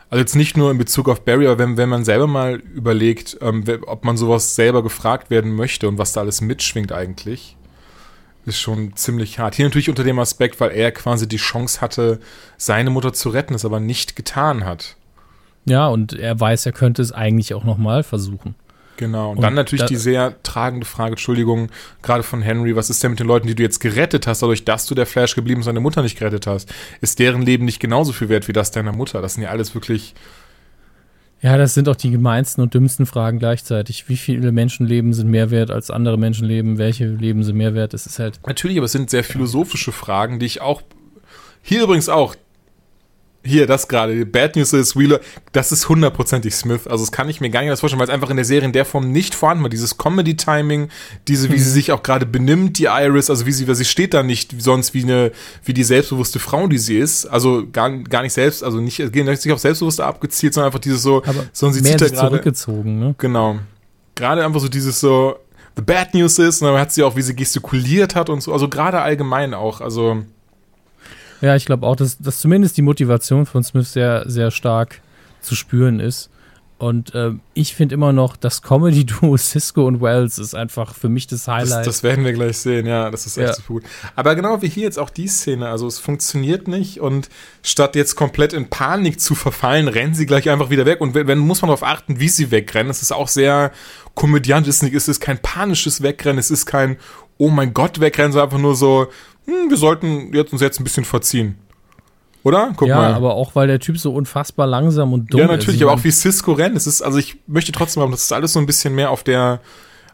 [0.09, 3.37] Also jetzt nicht nur in Bezug auf Barry, aber wenn, wenn man selber mal überlegt,
[3.41, 7.57] ähm, ob man sowas selber gefragt werden möchte und was da alles mitschwingt eigentlich,
[8.45, 9.55] ist schon ziemlich hart.
[9.55, 12.19] Hier natürlich unter dem Aspekt, weil er quasi die Chance hatte,
[12.57, 14.97] seine Mutter zu retten, es aber nicht getan hat.
[15.65, 18.55] Ja, und er weiß, er könnte es eigentlich auch nochmal versuchen.
[18.97, 19.31] Genau.
[19.31, 21.69] Und, und dann natürlich die sehr tragende Frage, Entschuldigung,
[22.01, 24.65] gerade von Henry, was ist denn mit den Leuten, die du jetzt gerettet hast, dadurch,
[24.65, 26.73] dass du der Flash geblieben und seine Mutter nicht gerettet hast?
[27.01, 29.21] Ist deren Leben nicht genauso viel wert wie das deiner Mutter?
[29.21, 30.13] Das sind ja alles wirklich.
[31.41, 34.07] Ja, das sind auch die gemeinsten und dümmsten Fragen gleichzeitig.
[34.07, 36.77] Wie viele Menschenleben sind mehr wert als andere Menschenleben?
[36.77, 37.93] Welche Leben sind mehr wert?
[37.93, 38.39] Das ist halt.
[38.47, 40.81] Natürlich, aber es sind sehr philosophische Fragen, die ich auch.
[41.61, 42.35] Hier übrigens auch,
[43.45, 45.19] hier, das gerade, Bad News ist Wheeler,
[45.51, 46.87] das ist hundertprozentig Smith.
[46.87, 48.65] Also das kann ich mir gar nicht mehr vorstellen, weil es einfach in der Serie
[48.65, 49.69] in der Form nicht vorhanden war.
[49.69, 50.89] Dieses Comedy-Timing,
[51.27, 51.59] diese, wie mhm.
[51.59, 54.61] sie sich auch gerade benimmt, die Iris, also wie sie, weil sie steht da nicht
[54.61, 55.31] sonst wie eine,
[55.65, 57.25] wie die selbstbewusste Frau, die sie ist.
[57.25, 61.17] Also gar, gar nicht selbst, also nicht, nicht auf Selbstbewusste abgezielt, sondern einfach dieses so,
[61.25, 62.29] Aber sondern sie zieht da gerade.
[62.29, 63.15] zurückgezogen, ne?
[63.17, 63.59] Genau.
[64.15, 65.35] Gerade einfach so dieses so,
[65.75, 68.53] the bad news ist, und dann hat sie auch, wie sie gestikuliert hat und so,
[68.53, 70.23] also gerade allgemein auch, also
[71.43, 75.01] ja, ich glaube auch, dass, dass zumindest die Motivation von Smith sehr, sehr stark
[75.41, 76.29] zu spüren ist.
[76.77, 81.27] Und äh, ich finde immer noch, das Comedy-Duo Cisco und Wells ist einfach für mich
[81.27, 81.85] das Highlight.
[81.85, 83.53] Das, das werden wir gleich sehen, ja, das ist echt ja.
[83.53, 83.83] super gut.
[84.15, 87.27] Aber genau wie hier jetzt auch die Szene, also es funktioniert nicht und
[87.61, 91.01] statt jetzt komplett in Panik zu verfallen, rennen sie gleich einfach wieder weg.
[91.01, 92.89] Und wenn, muss man darauf achten, wie sie wegrennen.
[92.89, 93.73] Es ist auch sehr
[94.15, 96.97] komödiantisch, es ist kein panisches Wegrennen, es ist kein
[97.37, 99.07] Oh mein Gott wegrennen, sondern einfach nur so,
[99.45, 101.57] hm, wir sollten jetzt uns jetzt ein bisschen verziehen.
[102.43, 102.73] Oder?
[102.75, 103.13] Guck ja, mal.
[103.13, 105.47] aber auch weil der Typ so unfassbar langsam und dumm ist.
[105.47, 105.87] Ja, natürlich, ist.
[105.87, 106.75] aber auch wie Cisco rennt.
[106.75, 109.61] Es ist, also ich möchte trotzdem haben, das alles so ein bisschen mehr auf der,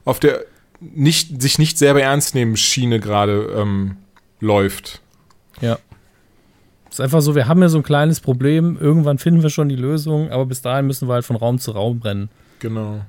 [0.06, 0.46] auf der
[0.80, 3.98] nicht, sich nicht selber ernst nehmen Schiene gerade ähm,
[4.40, 5.02] läuft.
[5.60, 5.80] Ja.
[6.88, 9.70] Es ist einfach so, wir haben ja so ein kleines Problem, irgendwann finden wir schon
[9.70, 12.30] die Lösung, aber bis dahin müssen wir halt von Raum zu Raum rennen.
[12.60, 13.02] Genau.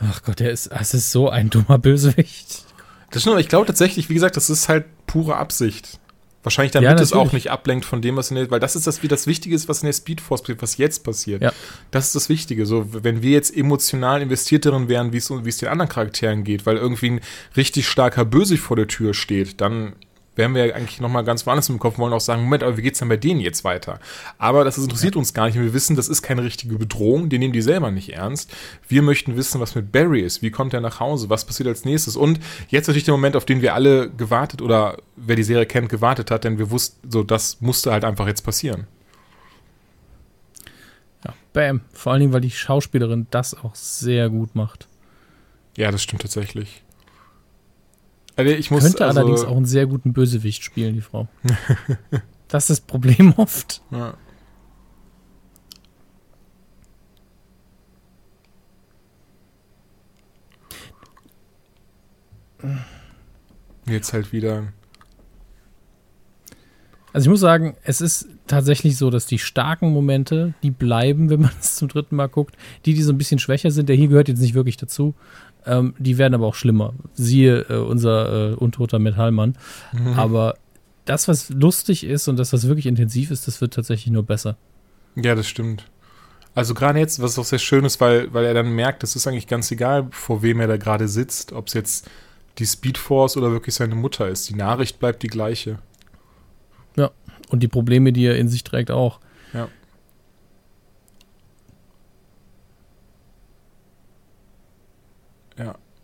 [0.00, 2.67] Ach Gott, der ist, das ist so ein dummer Bösewicht.
[3.10, 5.98] Das stimmt, aber ich glaube tatsächlich, wie gesagt, das ist halt pure Absicht.
[6.44, 8.86] Wahrscheinlich damit ja, es auch nicht ablenkt von dem, was in der, weil das ist
[8.86, 11.42] das, wie das Wichtige ist, was in der Speedforce passiert, was jetzt passiert.
[11.42, 11.52] Ja.
[11.90, 12.64] Das ist das Wichtige.
[12.64, 16.44] So, wenn wir jetzt emotional investiert darin wären, wie es, wie es den anderen Charakteren
[16.44, 17.20] geht, weil irgendwie ein
[17.56, 19.94] richtig starker Böse vor der Tür steht, dann
[20.38, 22.76] wären wir ja eigentlich nochmal ganz woanders im Kopf und wollen auch sagen, Moment, aber
[22.76, 23.98] wie geht's denn bei denen jetzt weiter?
[24.38, 25.56] Aber das interessiert uns gar nicht.
[25.56, 27.28] Wir wissen, das ist keine richtige Bedrohung.
[27.28, 28.54] Die nehmen die selber nicht ernst.
[28.86, 30.40] Wir möchten wissen, was mit Barry ist.
[30.40, 31.28] Wie kommt er nach Hause?
[31.28, 32.16] Was passiert als nächstes?
[32.16, 35.88] Und jetzt natürlich der Moment, auf den wir alle gewartet oder wer die Serie kennt,
[35.88, 38.86] gewartet hat, denn wir wussten, so, das musste halt einfach jetzt passieren.
[41.24, 41.80] Ja, bam.
[41.92, 44.86] Vor allen Dingen, weil die Schauspielerin das auch sehr gut macht.
[45.76, 46.84] Ja, das stimmt tatsächlich.
[48.38, 51.26] Also ich muss, Könnte also, allerdings auch einen sehr guten Bösewicht spielen, die Frau.
[52.48, 53.82] das ist das Problem oft.
[53.90, 54.14] Ja.
[63.86, 64.72] Jetzt halt wieder.
[67.12, 71.40] Also ich muss sagen, es ist tatsächlich so, dass die starken Momente, die bleiben, wenn
[71.40, 72.56] man es zum dritten Mal guckt.
[72.84, 75.16] Die, die so ein bisschen schwächer sind, der hier gehört jetzt nicht wirklich dazu.
[75.66, 76.94] Ähm, die werden aber auch schlimmer.
[77.14, 79.56] Siehe äh, unser äh, untoter Metallmann.
[79.92, 80.14] Mhm.
[80.14, 80.54] Aber
[81.04, 84.56] das, was lustig ist und das, was wirklich intensiv ist, das wird tatsächlich nur besser.
[85.16, 85.84] Ja, das stimmt.
[86.54, 89.26] Also gerade jetzt, was auch sehr schön ist, weil, weil er dann merkt, es ist
[89.26, 92.10] eigentlich ganz egal, vor wem er da gerade sitzt, ob es jetzt
[92.58, 94.48] die Speedforce oder wirklich seine Mutter ist.
[94.48, 95.78] Die Nachricht bleibt die gleiche.
[96.96, 97.10] Ja,
[97.50, 99.20] und die Probleme, die er in sich trägt, auch.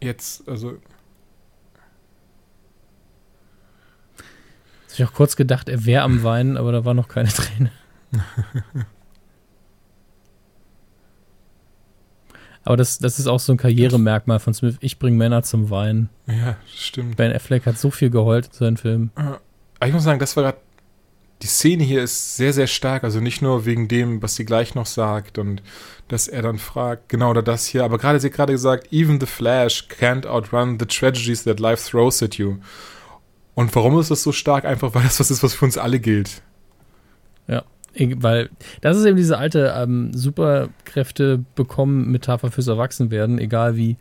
[0.04, 0.76] Jetzt, also.
[4.92, 7.72] Ich habe auch kurz gedacht, er wäre am Weinen, aber da war noch keine Träne.
[12.64, 14.76] aber das, das ist auch so ein Karrieremerkmal von Smith.
[14.80, 16.10] Ich bringe Männer zum Weinen.
[16.26, 17.16] Ja, stimmt.
[17.16, 19.10] Ben Affleck hat so viel geheult in seinen Filmen.
[19.14, 19.40] Aber
[19.86, 20.58] ich muss sagen, das war gerade.
[21.44, 23.04] Die Szene hier ist sehr, sehr stark.
[23.04, 25.62] Also nicht nur wegen dem, was sie gleich noch sagt und
[26.08, 27.84] dass er dann fragt, genau oder das hier.
[27.84, 31.90] Aber gerade, sie hat gerade gesagt, even the Flash can't outrun the tragedies that life
[31.90, 32.56] throws at you.
[33.54, 34.64] Und warum ist das so stark?
[34.64, 36.40] Einfach, weil das was ist, was für uns alle gilt.
[37.46, 37.62] Ja,
[38.16, 43.96] weil das ist eben diese alte ähm, Superkräfte bekommen Metapher fürs Erwachsenwerden, egal wie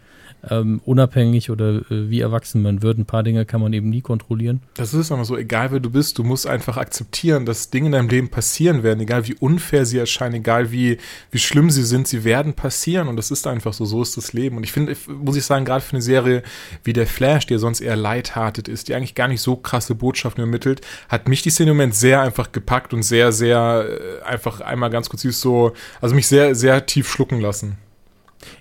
[0.49, 2.97] ähm, unabhängig oder äh, wie erwachsen man wird.
[2.97, 4.61] Ein paar Dinge kann man eben nie kontrollieren.
[4.75, 7.91] Das ist immer so, egal wer du bist, du musst einfach akzeptieren, dass Dinge in
[7.93, 10.97] deinem Leben passieren werden, egal wie unfair sie erscheinen, egal wie,
[11.31, 14.33] wie schlimm sie sind, sie werden passieren und das ist einfach so, so ist das
[14.33, 14.57] Leben.
[14.57, 16.43] Und ich finde, muss ich sagen, gerade für eine Serie
[16.83, 19.95] wie der Flash, die ja sonst eher lighthearted ist, die eigentlich gar nicht so krasse
[19.95, 24.21] Botschaften übermittelt, hat mich die Szene im Moment sehr einfach gepackt und sehr, sehr äh,
[24.23, 27.77] einfach einmal ganz kurz so, also mich sehr, sehr tief schlucken lassen.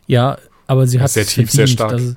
[0.07, 1.53] Ja, aber sie hat sehr tief, verdient.
[1.53, 1.93] sehr stark.
[1.93, 2.17] Das,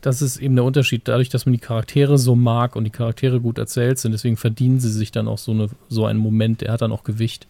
[0.00, 1.08] das, ist eben der Unterschied.
[1.08, 4.80] Dadurch, dass man die Charaktere so mag und die Charaktere gut erzählt sind, deswegen verdienen
[4.80, 6.60] sie sich dann auch so, eine, so einen Moment.
[6.60, 7.46] Der hat dann auch Gewicht.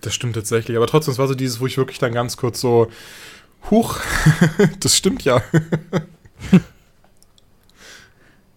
[0.00, 0.76] Das stimmt tatsächlich.
[0.76, 2.88] Aber trotzdem, es war so dieses, wo ich wirklich dann ganz kurz so,
[3.70, 4.00] huch,
[4.80, 5.42] das stimmt ja.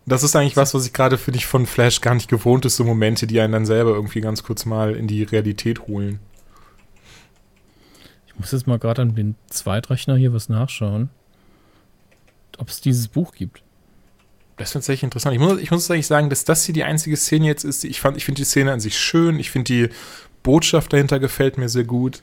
[0.07, 2.77] Das ist eigentlich was, was ich gerade für dich von Flash gar nicht gewohnt ist,
[2.77, 6.19] so Momente, die einen dann selber irgendwie ganz kurz mal in die Realität holen.
[8.25, 11.09] Ich muss jetzt mal gerade an den Zweitrechner hier was nachschauen
[12.57, 13.63] ob es dieses Buch gibt.
[14.57, 15.35] Das finde ich tatsächlich interessant.
[15.35, 17.83] Ich muss, ich muss tatsächlich sagen, dass das hier die einzige Szene jetzt ist.
[17.83, 19.39] Ich, ich finde die Szene an sich schön.
[19.39, 19.89] Ich finde die
[20.41, 22.21] Botschaft dahinter gefällt mir sehr gut.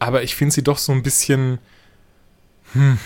[0.00, 1.58] Aber ich finde sie doch so ein bisschen.
[2.72, 2.98] Hm.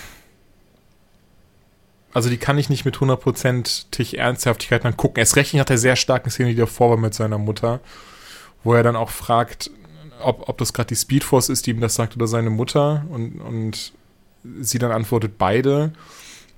[2.15, 5.19] Also die kann ich nicht mit hundertprozentig Ernsthaftigkeit dann gucken.
[5.19, 7.81] Erst recht nach der sehr starken Szene, die davor war mit seiner Mutter,
[8.63, 9.71] wo er dann auch fragt,
[10.23, 13.05] ob, ob das gerade die Speedforce ist, die ihm das sagt, oder seine Mutter.
[13.11, 13.93] Und, und
[14.61, 15.93] sie dann antwortet beide.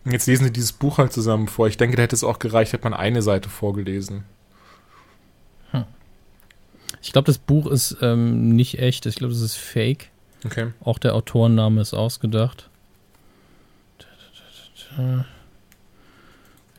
[0.05, 1.69] Und jetzt lesen sie dieses Buch halt zusammen vor.
[1.69, 4.25] Ich denke, da hätte es auch gereicht, hätte man eine Seite vorgelesen.
[5.71, 5.85] Hm.
[7.01, 9.07] Ich glaube, das Buch ist ähm, nicht echt.
[9.07, 10.11] Ich glaube, das ist fake.
[10.45, 10.73] Okay.
[10.85, 12.69] Auch der Autorenname ist ausgedacht.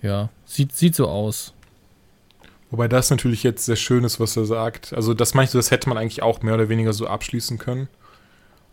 [0.08, 1.54] Ja, sieht, sieht so aus.
[2.72, 4.94] Wobei das natürlich jetzt sehr schön ist, was er sagt.
[4.94, 7.90] Also, das meinst du, das hätte man eigentlich auch mehr oder weniger so abschließen können.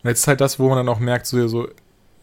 [0.01, 1.67] Und jetzt ist halt das, wo man dann auch merkt, so, so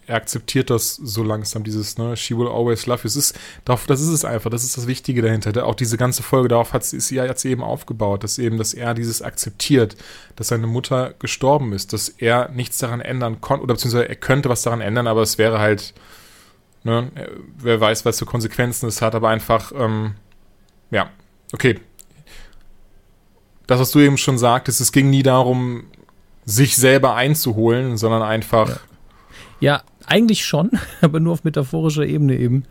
[0.06, 3.06] er akzeptiert das so langsam, dieses, ne, she will always love you.
[3.06, 5.66] Es ist, darauf, das ist es einfach, das ist das Wichtige dahinter.
[5.66, 8.94] Auch diese ganze Folge, darauf hat sie, hat sie eben aufgebaut, dass eben, dass er
[8.94, 9.96] dieses akzeptiert,
[10.36, 14.48] dass seine Mutter gestorben ist, dass er nichts daran ändern konnte, oder beziehungsweise er könnte
[14.48, 15.92] was daran ändern, aber es wäre halt,
[16.84, 17.10] ne,
[17.58, 20.14] wer weiß, was für Konsequenzen es hat, aber einfach, ähm,
[20.90, 21.10] ja,
[21.52, 21.80] okay.
[23.66, 25.84] Das, was du eben schon sagtest, es ging nie darum,
[26.44, 28.68] sich selber einzuholen, sondern einfach.
[28.68, 28.76] Ja.
[29.60, 32.64] Ja, eigentlich schon, aber nur auf metaphorischer Ebene eben.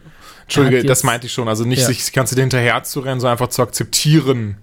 [0.43, 1.47] Entschuldige, das meinte ich schon.
[1.47, 1.87] Also nicht ja.
[1.87, 4.57] sich ganze hinterher zu rennen, sondern einfach zu akzeptieren,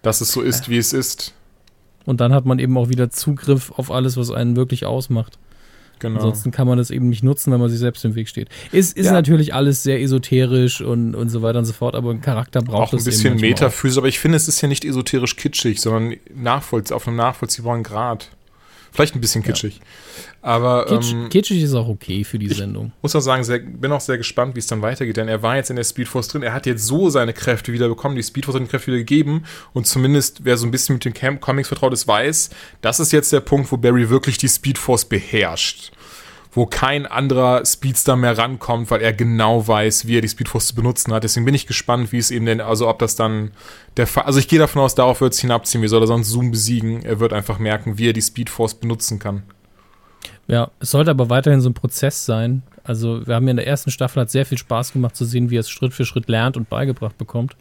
[0.00, 0.70] dass es so ist, ja.
[0.70, 1.34] wie es ist.
[2.06, 5.38] Und dann hat man eben auch wieder Zugriff auf alles, was einen wirklich ausmacht.
[5.98, 6.16] Genau.
[6.16, 8.48] Ansonsten kann man das eben nicht nutzen, wenn man sich selbst im Weg steht.
[8.72, 9.12] Es ist ja.
[9.12, 12.94] natürlich alles sehr esoterisch und, und so weiter und so fort, aber ein Charakter braucht
[12.94, 16.94] auch ein bisschen Metaphysisch, aber ich finde, es ist ja nicht esoterisch kitschig, sondern nachvollzie
[16.94, 18.30] auf einem nachvollziehbaren Grad.
[18.94, 19.80] Vielleicht ein bisschen kitschig.
[19.80, 19.82] Ja.
[20.40, 20.86] Aber.
[20.86, 22.92] Kitsch, ähm, kitschig ist auch okay für die Sendung.
[23.02, 25.56] Muss auch sagen, sehr, bin auch sehr gespannt, wie es dann weitergeht, denn er war
[25.56, 26.44] jetzt in der Speedforce drin.
[26.44, 29.46] Er hat jetzt so seine Kräfte wieder bekommen, die Speedforce hat die Kräfte wieder gegeben.
[29.72, 32.50] Und zumindest, wer so ein bisschen mit den Cam Comics vertraut ist, weiß,
[32.82, 35.90] das ist jetzt der Punkt, wo Barry wirklich die Speedforce beherrscht
[36.54, 40.74] wo kein anderer Speedster mehr rankommt, weil er genau weiß, wie er die Speedforce zu
[40.74, 41.24] benutzen hat.
[41.24, 43.50] Deswegen bin ich gespannt, wie es eben denn, also ob das dann
[43.96, 46.30] der Fall, also ich gehe davon aus, darauf wird es hinabziehen, wie soll er sonst
[46.30, 47.04] Zoom besiegen?
[47.04, 49.42] Er wird einfach merken, wie er die Speedforce benutzen kann.
[50.46, 52.62] Ja, es sollte aber weiterhin so ein Prozess sein.
[52.84, 55.50] Also wir haben ja in der ersten Staffel hat sehr viel Spaß gemacht zu sehen,
[55.50, 57.56] wie er es Schritt für Schritt lernt und beigebracht bekommt.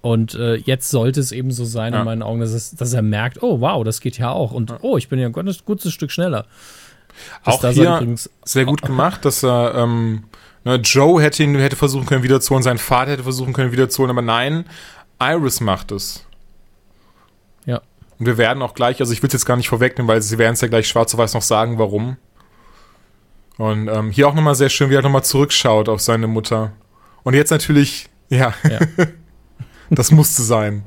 [0.00, 2.00] Und äh, jetzt sollte es eben so sein, ja.
[2.00, 4.52] in meinen Augen, dass, es, dass er merkt, oh wow, das geht ja auch.
[4.52, 6.46] Und oh, ich bin ja ein gutes Stück schneller.
[7.44, 10.24] Das auch hier sehr gut gemacht, dass er ähm,
[10.64, 14.22] ne, Joe hätte ihn hätte versuchen können wiederzuholen, sein Vater hätte versuchen können wiederzuholen, aber
[14.22, 14.64] nein,
[15.20, 16.24] Iris macht es.
[17.64, 17.80] Ja.
[18.18, 20.38] Und wir werden auch gleich, also ich will es jetzt gar nicht vorwegnehmen, weil sie
[20.38, 22.16] werden es ja gleich schwarz auf weiß noch sagen, warum.
[23.58, 26.72] Und ähm, hier auch nochmal sehr schön, wie er nochmal zurückschaut auf seine Mutter.
[27.22, 28.80] Und jetzt natürlich, ja, ja.
[29.90, 30.84] das musste sein.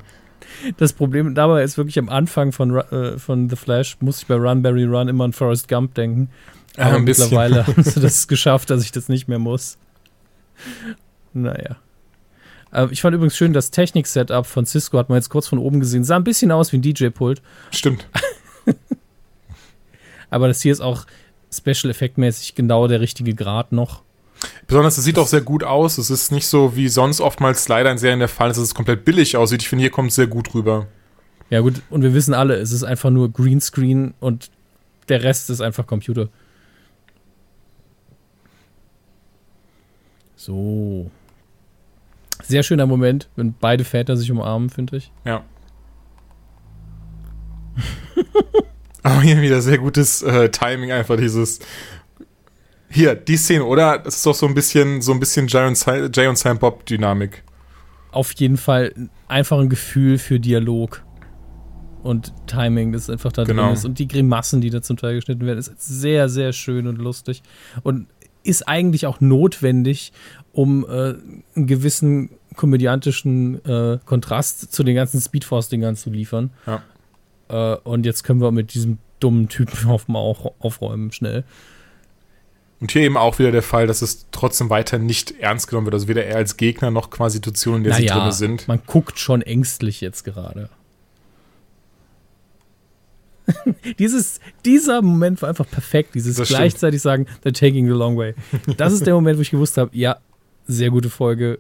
[0.78, 4.36] Das Problem dabei ist wirklich am Anfang von, äh, von The Flash, muss ich bei
[4.36, 6.30] Run Barry Run immer an Forrest Gump denken.
[6.78, 9.78] Aber ja, mittlerweile haben sie das geschafft, dass ich das nicht mehr muss.
[11.34, 11.78] Naja.
[12.72, 15.80] Äh, ich fand übrigens schön, das Technik-Setup von Cisco hat man jetzt kurz von oben
[15.80, 16.04] gesehen.
[16.04, 17.42] Sah ein bisschen aus wie ein DJ-Pult.
[17.72, 18.08] Stimmt.
[20.30, 21.06] Aber das hier ist auch
[21.52, 24.04] Special Effect-mäßig genau der richtige Grad noch.
[24.68, 25.98] Besonders, es sieht auch sehr gut aus.
[25.98, 28.76] Es ist nicht so wie sonst oftmals leider in Serien der Fall ist, dass es
[28.76, 29.62] komplett billig aussieht.
[29.62, 30.88] Ich finde, hier kommt es sehr gut rüber.
[31.50, 34.50] Ja, gut, und wir wissen alle, es ist einfach nur Greenscreen und
[35.10, 36.30] der Rest ist einfach Computer.
[40.36, 41.12] So.
[42.44, 45.12] Sehr schöner Moment, wenn beide Väter sich umarmen, finde ich.
[45.24, 45.44] Ja.
[49.04, 51.60] Aber hier wieder sehr gutes äh, Timing, einfach dieses.
[52.96, 53.98] Hier, die Szene, oder?
[54.00, 56.58] Das ist doch so ein bisschen, so ein bisschen Jay und, Si- Jay und Sam
[56.58, 57.44] Bob Dynamik.
[58.12, 58.94] Auf jeden Fall
[59.28, 61.04] einfach ein Gefühl für Dialog
[62.04, 63.64] und Timing, das einfach da Genau.
[63.66, 63.84] drin ist.
[63.84, 67.44] Und die Grimassen, die da zum Teil geschnitten werden, ist sehr, sehr schön und lustig.
[67.84, 68.08] Und
[68.44, 70.14] ist eigentlich auch notwendig,
[70.54, 71.16] um äh,
[71.56, 76.52] einen gewissen komödiantischen äh, Kontrast zu den ganzen Speedforce-Dingern zu liefern.
[76.68, 76.84] Ja.
[77.50, 81.44] Äh, und jetzt können wir mit diesem dummen Typen auf mal auch aufräumen, schnell.
[82.82, 85.94] Und hier eben auch wieder der Fall, dass es trotzdem weiter nicht ernst genommen wird.
[85.94, 88.68] Also weder er als Gegner noch quasi die Situation, in der sie drin sind.
[88.68, 90.70] man guckt schon ängstlich jetzt gerade.
[94.00, 96.16] Dieses, dieser Moment war einfach perfekt.
[96.16, 96.60] Dieses Das stimmt.
[96.60, 98.34] gleichzeitig sagen, they're taking the long way.
[98.78, 100.18] Das ist der Moment, wo ich gewusst habe, ja,
[100.66, 101.60] sehr gute Folge.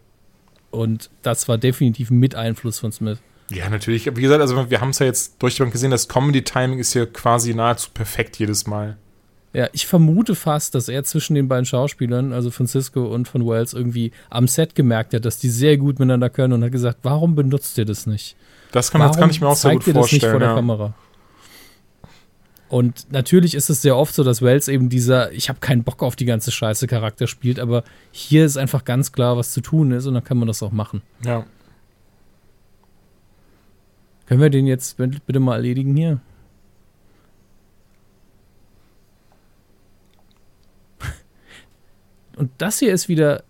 [0.71, 3.19] Und das war definitiv mit Einfluss von Smith.
[3.49, 4.07] Ja, natürlich.
[4.15, 6.93] Wie gesagt, also wir haben es ja jetzt durch die Bank gesehen, das Comedy-Timing ist
[6.93, 8.97] hier quasi nahezu perfekt jedes Mal.
[9.55, 13.47] Ja, ich vermute fast, dass er zwischen den beiden Schauspielern, also von Cisco und von
[13.47, 16.99] Wells, irgendwie am Set gemerkt hat, dass die sehr gut miteinander können und hat gesagt,
[17.03, 18.35] warum benutzt ihr das nicht?
[18.73, 20.33] Das kann, man das kann ich mir auch sehr zeigt gut ihr das nicht vorstellen.
[20.33, 20.55] vor der ja.
[20.55, 20.93] Kamera?
[22.67, 26.03] Und natürlich ist es sehr oft so, dass Wells eben dieser Ich habe keinen Bock
[26.03, 29.93] auf die ganze Scheiße Charakter spielt, aber hier ist einfach ganz klar, was zu tun
[29.93, 31.01] ist und dann kann man das auch machen.
[31.23, 31.45] ja.
[34.27, 36.19] Können wir den jetzt bitte mal erledigen hier?
[42.35, 43.43] Und das hier ist wieder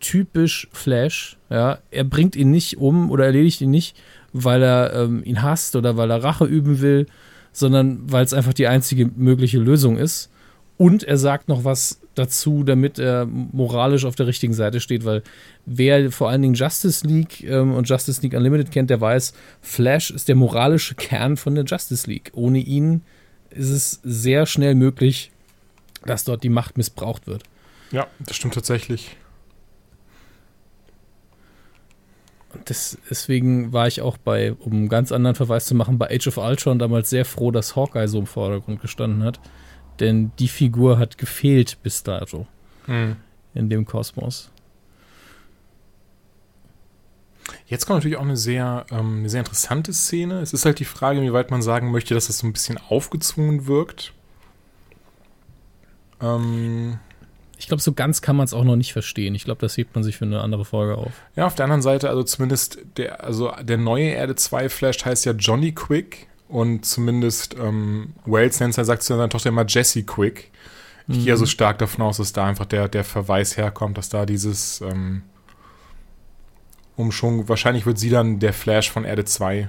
[0.00, 1.36] typisch Flash.
[1.50, 3.96] Ja, er bringt ihn nicht um oder erledigt ihn nicht,
[4.32, 7.06] weil er ähm, ihn hasst oder weil er Rache üben will,
[7.52, 10.30] sondern weil es einfach die einzige mögliche Lösung ist.
[10.78, 15.22] Und er sagt noch was dazu, damit er moralisch auf der richtigen Seite steht, weil
[15.64, 19.32] wer vor allen Dingen Justice League ähm, und Justice League Unlimited kennt, der weiß,
[19.62, 22.30] Flash ist der moralische Kern von der Justice League.
[22.34, 23.02] Ohne ihn
[23.50, 25.30] ist es sehr schnell möglich,
[26.04, 27.42] dass dort die Macht missbraucht wird.
[27.90, 29.16] Ja, das stimmt tatsächlich.
[32.54, 36.08] Und das, deswegen war ich auch bei, um einen ganz anderen Verweis zu machen, bei
[36.10, 39.40] Age of Ultron damals sehr froh, dass Hawkeye so im Vordergrund gestanden hat.
[40.00, 42.46] Denn die Figur hat gefehlt bis dato
[42.86, 43.16] Hm.
[43.54, 44.50] in dem Kosmos.
[47.66, 50.40] Jetzt kommt natürlich auch eine sehr, ähm, eine sehr interessante Szene.
[50.40, 53.66] Es ist halt die Frage, inwieweit man sagen möchte, dass das so ein bisschen aufgezwungen
[53.66, 54.12] wirkt.
[56.20, 56.98] Ähm,
[57.58, 59.34] Ich glaube, so ganz kann man es auch noch nicht verstehen.
[59.34, 61.12] Ich glaube, das hebt man sich für eine andere Folge auf.
[61.36, 65.24] ja, auf der anderen Seite, also zumindest der, also der neue Erde 2 Flash heißt
[65.24, 70.50] ja Johnny Quick und zumindest ähm, Wales nennt sagt zu seiner Tochter immer Jessie Quick.
[71.08, 74.26] Ich gehe also stark davon aus, dass da einfach der, der Verweis herkommt, dass da
[74.26, 75.22] dieses ähm,
[76.96, 79.68] Umschwung, wahrscheinlich wird sie dann der Flash von Erde 2.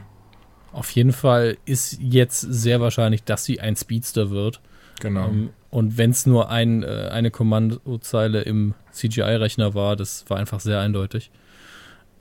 [0.71, 4.61] Auf jeden Fall ist jetzt sehr wahrscheinlich, dass sie ein Speedster wird.
[4.99, 5.27] Genau.
[5.27, 10.59] Ähm, und wenn es nur ein, äh, eine Kommandozeile im CGI-Rechner war, das war einfach
[10.59, 11.29] sehr eindeutig.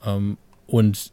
[0.05, 0.37] Ähm,
[0.67, 1.11] und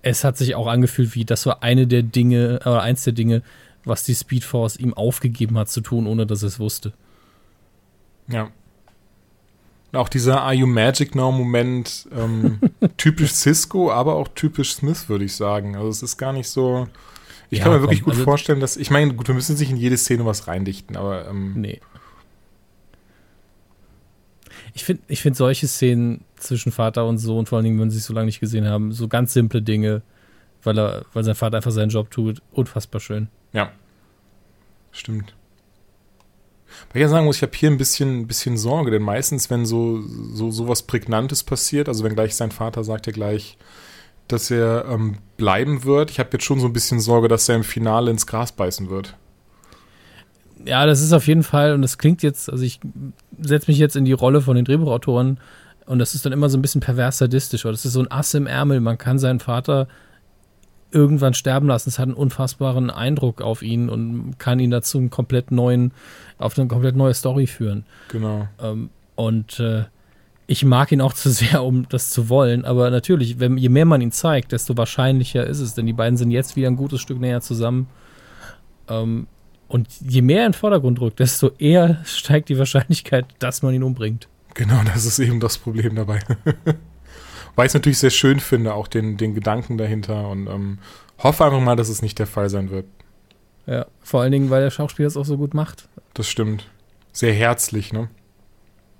[0.00, 3.42] es hat sich auch angefühlt, wie das war eine der Dinge, äh, eins der Dinge,
[3.84, 6.92] was die Speedforce ihm aufgegeben hat zu tun, ohne dass er es wusste.
[8.28, 8.52] Ja.
[9.92, 12.60] Auch dieser Are You Magic Now-Moment, ähm,
[12.96, 15.74] typisch Cisco, aber auch typisch Smith, würde ich sagen.
[15.74, 16.86] Also es ist gar nicht so.
[17.52, 18.78] Ich Ja, kann mir komm, wirklich gut also- vorstellen, dass.
[18.78, 21.80] Ich meine, gut, wir müssen sich in jede Szene was reindichten, aber ähm, Nee.
[24.74, 27.98] Ich finde ich find solche Szenen zwischen Vater und Sohn, vor allen Dingen, wenn sie
[27.98, 30.00] sich so lange nicht gesehen haben, so ganz simple Dinge,
[30.62, 33.28] weil, er, weil sein Vater einfach seinen Job tut, unfassbar schön.
[33.52, 33.70] ja.
[34.94, 35.34] Stimmt.
[36.90, 39.64] Weil ich ja sagen muss, ich habe hier ein bisschen, bisschen Sorge, denn meistens, wenn
[39.64, 43.56] so, so, so was Prägnantes passiert, also wenn gleich sein Vater sagt ja gleich,
[44.32, 47.56] dass er ähm, bleiben wird, ich habe jetzt schon so ein bisschen Sorge, dass er
[47.56, 49.16] im Finale ins Gras beißen wird.
[50.64, 52.80] Ja, das ist auf jeden Fall, und das klingt jetzt, also ich
[53.40, 55.38] setze mich jetzt in die Rolle von den Drehbuchautoren
[55.86, 58.10] und das ist dann immer so ein bisschen pervers sadistisch, weil das ist so ein
[58.10, 58.80] Ass im Ärmel.
[58.80, 59.88] Man kann seinen Vater
[60.92, 61.88] irgendwann sterben lassen.
[61.88, 65.92] Es hat einen unfassbaren Eindruck auf ihn und kann ihn dazu einen komplett neuen,
[66.38, 67.84] auf eine komplett neue Story führen.
[68.08, 68.46] Genau.
[68.60, 69.84] Ähm, und äh,
[70.46, 72.64] ich mag ihn auch zu sehr, um das zu wollen.
[72.64, 75.74] Aber natürlich, wenn, je mehr man ihn zeigt, desto wahrscheinlicher ist es.
[75.74, 77.88] Denn die beiden sind jetzt wieder ein gutes Stück näher zusammen.
[78.88, 79.26] Ähm,
[79.68, 83.74] und je mehr er in den Vordergrund rückt, desto eher steigt die Wahrscheinlichkeit, dass man
[83.74, 84.28] ihn umbringt.
[84.54, 86.20] Genau, das ist eben das Problem dabei.
[87.54, 90.78] Weil ich es natürlich sehr schön finde, auch den, den Gedanken dahinter und ähm,
[91.18, 92.86] hoffe einfach mal, dass es nicht der Fall sein wird.
[93.66, 95.88] Ja, vor allen Dingen, weil der Schauspieler es auch so gut macht.
[96.14, 96.66] Das stimmt.
[97.12, 98.08] Sehr herzlich, ne?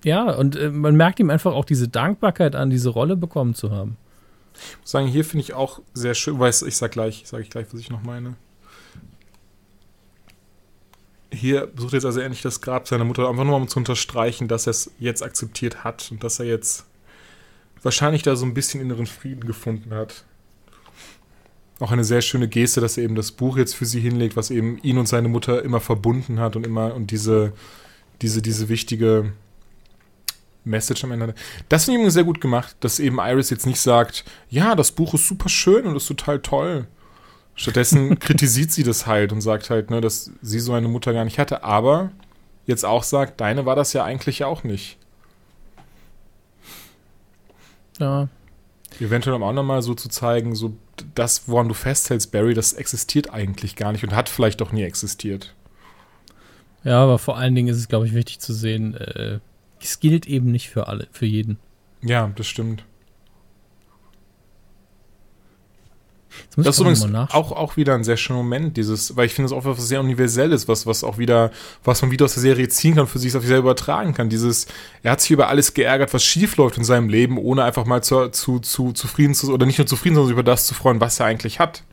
[0.05, 3.71] Ja, und äh, man merkt ihm einfach auch diese Dankbarkeit an, diese Rolle bekommen zu
[3.71, 3.97] haben.
[4.55, 7.51] Ich muss sagen, hier finde ich auch sehr schön, weil ich sag gleich, sage ich
[7.51, 8.35] gleich, was ich noch meine.
[11.31, 14.67] Hier besucht jetzt also endlich das Grab seiner Mutter, einfach nur um zu unterstreichen, dass
[14.67, 16.85] er es jetzt akzeptiert hat und dass er jetzt
[17.83, 20.25] wahrscheinlich da so ein bisschen inneren Frieden gefunden hat.
[21.81, 24.51] Auch eine sehr schöne Geste, dass er eben das Buch jetzt für sie hinlegt, was
[24.51, 27.55] eben ihn und seine Mutter immer verbunden hat und immer und diese,
[28.21, 29.33] diese, diese wichtige
[30.65, 31.35] Message am Ende.
[31.69, 34.93] Das finde ich übrigens sehr gut gemacht, dass eben Iris jetzt nicht sagt, ja, das
[34.93, 36.87] Buch ist super schön und ist total toll.
[37.55, 41.25] Stattdessen kritisiert sie das halt und sagt halt, ne, dass sie so eine Mutter gar
[41.25, 42.11] nicht hatte, aber
[42.67, 44.99] jetzt auch sagt, deine war das ja eigentlich auch nicht.
[47.99, 48.29] Ja.
[49.01, 50.75] Eventuell auch nochmal so zu zeigen, so
[51.15, 54.83] das, woran du festhältst, Barry, das existiert eigentlich gar nicht und hat vielleicht auch nie
[54.83, 55.55] existiert.
[56.85, 59.39] Ja, aber vor allen Dingen ist es, glaube ich, wichtig zu sehen, äh,
[59.83, 61.59] es gilt eben nicht für alle, für jeden.
[62.03, 62.85] Ja, das stimmt.
[66.57, 69.53] Das ist übrigens auch, auch wieder ein sehr schöner Moment, dieses, weil ich finde es
[69.53, 71.51] auch was sehr Universelles, was, was auch wieder,
[71.85, 74.29] was man wieder aus der Serie ziehen kann, für sich auf sich selber übertragen kann.
[74.29, 74.67] Dieses,
[75.03, 78.03] er hat sich über alles geärgert, was schief läuft in seinem Leben, ohne einfach mal
[78.03, 81.21] zu, zu, zu zufrieden zu, oder nicht nur zufrieden, sondern über das zu freuen, was
[81.21, 81.85] er eigentlich hat.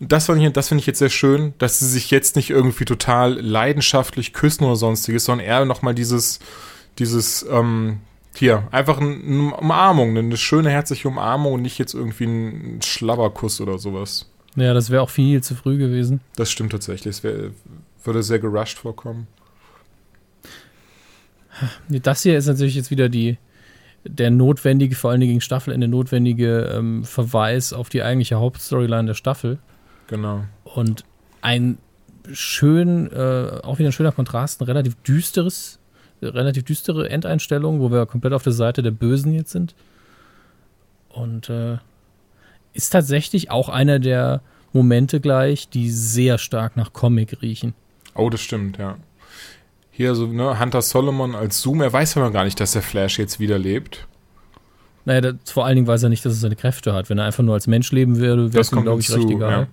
[0.00, 4.32] Das, das finde ich jetzt sehr schön, dass sie sich jetzt nicht irgendwie total leidenschaftlich
[4.32, 6.40] küssen oder sonstiges, sondern eher nochmal dieses,
[6.98, 8.00] dieses, ähm,
[8.34, 13.78] hier, einfach eine Umarmung, eine schöne, herzliche Umarmung und nicht jetzt irgendwie ein Schlabberkuss oder
[13.78, 14.30] sowas.
[14.56, 16.20] Ja, das wäre auch viel zu früh gewesen.
[16.36, 17.16] Das stimmt tatsächlich.
[17.16, 17.50] Es wär,
[18.04, 19.26] würde sehr gerusht vorkommen.
[21.88, 23.36] Das hier ist natürlich jetzt wieder die,
[24.04, 29.14] der notwendige, vor allen Dingen gegen Staffelende notwendige ähm, Verweis auf die eigentliche Hauptstoryline der
[29.14, 29.58] Staffel.
[30.10, 30.44] Genau.
[30.64, 31.04] Und
[31.40, 31.78] ein
[32.30, 35.80] schön, äh, auch wieder ein schöner Kontrast, ein relativ düsteres
[36.22, 39.74] relativ düstere Endeinstellung, wo wir komplett auf der Seite der Bösen jetzt sind.
[41.08, 41.78] Und äh,
[42.72, 44.42] ist tatsächlich auch einer der
[44.72, 47.74] Momente gleich, die sehr stark nach Comic riechen.
[48.14, 48.96] Oh, das stimmt, ja.
[49.90, 53.18] Hier so, ne, Hunter Solomon als Zoom, er weiß aber gar nicht, dass der Flash
[53.18, 54.06] jetzt wieder lebt.
[55.04, 57.10] Naja, das, vor allen Dingen weiß er nicht, dass er seine Kräfte hat.
[57.10, 59.50] Wenn er einfach nur als Mensch leben würde, wäre es ihm, glaube ich, recht egal.
[59.62, 59.66] Ja.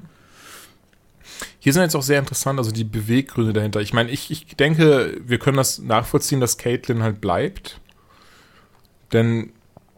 [1.67, 3.81] Hier sind jetzt auch sehr interessant, also die Beweggründe dahinter.
[3.81, 7.81] Ich meine, ich, ich denke, wir können das nachvollziehen, dass Caitlin halt bleibt.
[9.11, 9.51] Denn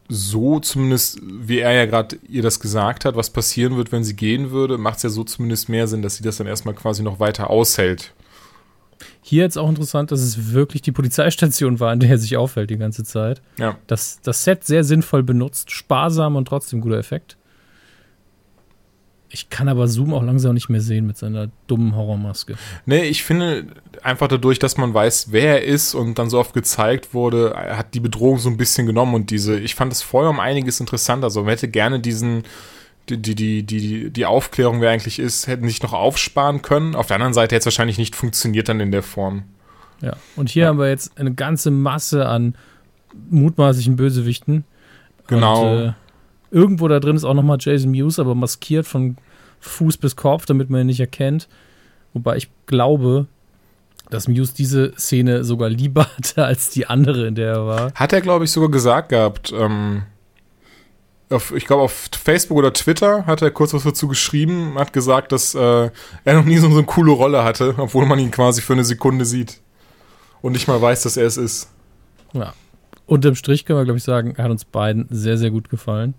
[0.08, 4.16] so zumindest, wie er ja gerade ihr das gesagt hat, was passieren wird, wenn sie
[4.16, 7.04] gehen würde, macht es ja so zumindest mehr Sinn, dass sie das dann erstmal quasi
[7.04, 8.16] noch weiter aushält.
[9.22, 12.72] Hier jetzt auch interessant, dass es wirklich die Polizeistation war, an der er sich aufhält
[12.72, 13.44] die ganze Zeit.
[13.60, 13.78] Ja.
[13.86, 17.38] Das, das Set sehr sinnvoll benutzt, sparsam und trotzdem guter Effekt.
[19.32, 22.56] Ich kann aber Zoom auch langsam nicht mehr sehen mit seiner dummen Horrormaske.
[22.88, 23.68] Nee, ich finde
[24.02, 27.94] einfach dadurch, dass man weiß, wer er ist und dann so oft gezeigt wurde, hat
[27.94, 31.26] die Bedrohung so ein bisschen genommen und diese, ich fand es vorher um einiges interessanter.
[31.26, 32.44] Also man hätte gerne diesen,
[33.08, 36.96] die, die, die, die, die Aufklärung, wer eigentlich ist, hätten sich noch aufsparen können.
[36.96, 39.44] Auf der anderen Seite hätte es wahrscheinlich nicht funktioniert dann in der Form.
[40.02, 40.70] Ja, und hier ja.
[40.70, 42.56] haben wir jetzt eine ganze Masse an
[43.30, 44.64] mutmaßlichen Bösewichten.
[45.28, 45.72] Genau.
[45.72, 45.94] Und, äh,
[46.52, 49.18] Irgendwo da drin ist auch nochmal Jason Mewes, aber maskiert von
[49.60, 51.48] Fuß bis Kopf, damit man ihn nicht erkennt.
[52.14, 53.28] Wobei ich glaube,
[54.10, 57.94] dass Muse diese Szene sogar lieber hatte als die andere, in der er war.
[57.94, 59.54] Hat er, glaube ich, sogar gesagt gehabt.
[59.56, 60.04] Ähm,
[61.30, 65.32] auf, ich glaube, auf Facebook oder Twitter hat er kurz was dazu geschrieben, hat gesagt,
[65.32, 65.92] dass äh,
[66.26, 68.84] er noch nie so, so eine coole Rolle hatte, obwohl man ihn quasi für eine
[68.84, 69.62] Sekunde sieht.
[70.42, 71.70] Und nicht mal weiß, dass er es ist.
[72.34, 72.54] Ja.
[73.06, 76.14] Unterm Strich können wir, glaube ich, sagen, er hat uns beiden sehr, sehr gut gefallen.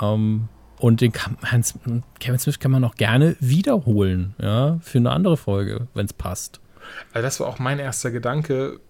[0.00, 1.74] Ähm, und den kann, Hans,
[2.18, 6.60] Kevin Smith kann man auch gerne wiederholen, ja, für eine andere Folge, wenn es passt.
[7.12, 8.80] Also das war auch mein erster Gedanke.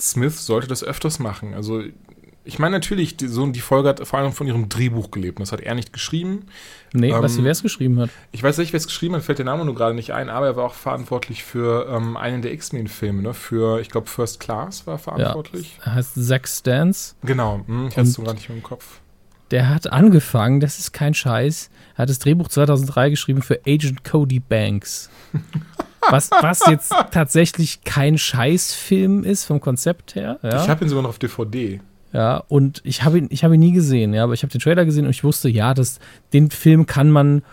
[0.00, 1.52] Smith sollte das öfters machen.
[1.52, 1.82] Also,
[2.46, 5.40] ich meine natürlich, die, so, die Folge hat vor allem von ihrem Drehbuch gelebt.
[5.40, 6.46] Das hat er nicht geschrieben.
[6.94, 8.10] Nee, ähm, weißt du, wer es geschrieben hat?
[8.32, 10.46] Ich weiß nicht, wer es geschrieben hat, fällt der Name nur gerade nicht ein, aber
[10.46, 13.34] er war auch verantwortlich für ähm, einen der X-Men-Filme, ne?
[13.34, 15.76] Für, ich glaube, First Class war verantwortlich.
[15.78, 17.16] Ja, er heißt Zack Stans.
[17.22, 19.00] Genau, hm, ich hatte es gerade nicht mehr im Kopf.
[19.54, 24.02] Der hat angefangen, das ist kein Scheiß, er hat das Drehbuch 2003 geschrieben für Agent
[24.02, 25.10] Cody Banks.
[26.10, 30.40] was, was jetzt tatsächlich kein Scheißfilm ist vom Konzept her.
[30.42, 30.60] Ja.
[30.60, 31.80] Ich habe ihn sogar noch auf DVD.
[32.12, 34.60] Ja, und ich habe ihn, ich hab ihn nie gesehen, ja, aber ich habe den
[34.60, 36.00] Trailer gesehen und ich wusste, ja, das,
[36.32, 37.44] den Film kann man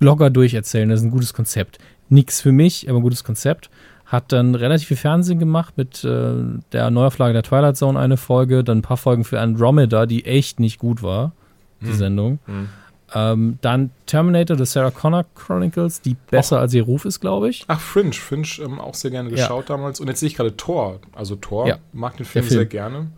[0.00, 0.88] locker durcherzählen.
[0.88, 1.78] Das ist ein gutes Konzept.
[2.08, 3.70] Nix für mich, aber ein gutes Konzept.
[4.06, 6.32] Hat dann relativ viel Fernsehen gemacht mit äh,
[6.72, 10.60] der Neuauflage der Twilight Zone eine Folge, dann ein paar Folgen für Andromeda, die echt
[10.60, 11.32] nicht gut war,
[11.80, 11.94] die Hm.
[11.96, 12.38] Sendung.
[12.46, 12.68] Hm.
[13.14, 17.64] Ähm, dann Terminator, The Sarah Connor Chronicles, die besser als ihr Ruf ist, glaube ich.
[17.68, 18.12] Ach, Fringe.
[18.12, 19.36] Fringe ähm, auch sehr gerne Ja.
[19.36, 20.00] geschaut damals.
[20.00, 21.00] Und jetzt sehe ich gerade Thor.
[21.12, 21.76] Also Thor Ja.
[21.92, 22.58] mag den Film, Film.
[22.58, 23.08] sehr gerne.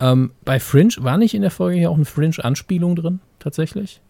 [0.00, 4.00] Ähm, bei Fringe war nicht in der Folge hier auch eine Fringe-Anspielung drin, tatsächlich?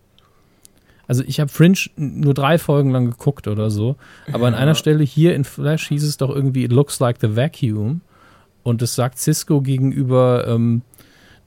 [1.08, 3.96] Also ich habe Fringe nur drei Folgen lang geguckt oder so,
[4.32, 4.60] aber an Ja.
[4.60, 8.00] einer Stelle hier in Flash hieß es doch irgendwie, it looks like the vacuum.
[8.62, 10.82] Und das sagt Cisco gegenüber ähm,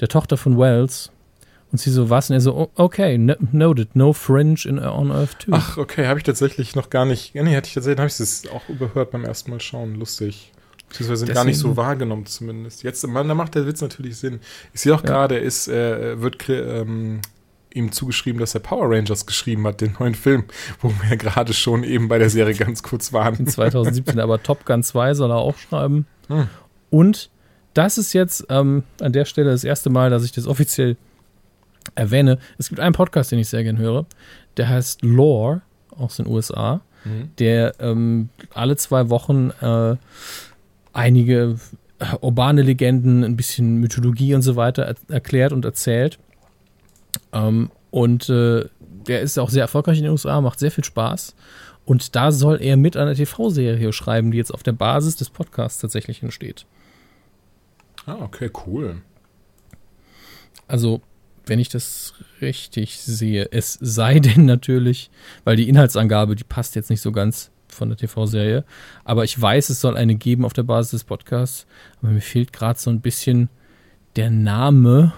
[0.01, 1.11] der Tochter von Wells.
[1.71, 2.29] Und sie so, was?
[2.29, 5.51] Und er so, "Oh, okay, no- noted, no Fringe in, on Earth 2.
[5.53, 7.33] Ach, okay, habe ich tatsächlich noch gar nicht.
[7.33, 9.95] Ja, nee, hatte ich tatsächlich, habe ich das auch überhört beim ersten Mal schauen.
[9.95, 10.51] Lustig.
[10.89, 12.83] Beziehungsweise gar nicht so wahrgenommen zumindest.
[12.83, 14.39] Jetzt, man, da macht der Witz natürlich Sinn.
[14.73, 15.07] Ich sehe auch Ja.
[15.07, 17.21] gerade, ist, äh, wird ähm,
[17.75, 20.45] ihm zugeschrieben, dass er Power Rangers geschrieben hat, den neuen Film,
[20.81, 23.35] wo wir gerade schon eben bei der Serie ganz kurz waren.
[23.35, 26.07] in 2017, aber Top Gun 2 soll er auch schreiben.
[26.27, 26.47] Hm.
[26.89, 27.29] Und
[27.73, 30.97] das ist jetzt ähm, an der Stelle das erste Mal, dass ich das offiziell
[31.93, 32.39] erwähne.
[32.57, 34.05] Es gibt einen Podcast, den ich sehr gern höre,
[34.57, 35.61] der heißt Lore
[35.91, 37.29] aus den USA, Mhm.
[37.37, 39.95] der ähm, alle zwei Wochen äh,
[40.91, 41.57] einige
[42.21, 46.17] urbane Legenden, ein bisschen Mythologie und so weiter er erklärt und erzählt.
[47.35, 51.35] Ähm, und äh, der ist auch sehr erfolgreich in den USA, macht sehr viel Spaß.
[51.85, 55.79] Und da soll er mit einer TV-Serie schreiben, die jetzt auf der Basis des Podcasts
[55.79, 56.65] tatsächlich entsteht.
[58.07, 59.01] Ah, okay, cool.
[60.67, 61.01] Also,
[61.45, 65.11] wenn ich das richtig sehe, es sei denn natürlich,
[65.43, 68.63] weil die Inhaltsangabe, die passt jetzt nicht so ganz von der TV-Serie,
[69.03, 71.67] aber ich weiß, es soll eine geben auf der Basis des Podcasts,
[72.01, 73.49] aber mir fehlt gerade so ein bisschen
[74.15, 75.13] der Name,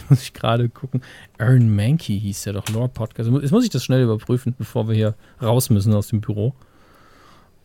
[0.08, 1.02] muss ich gerade gucken,
[1.38, 3.30] Aaron Mankey hieß ja doch Lore Podcast.
[3.30, 6.54] Jetzt muss ich das schnell überprüfen, bevor wir hier raus müssen aus dem Büro.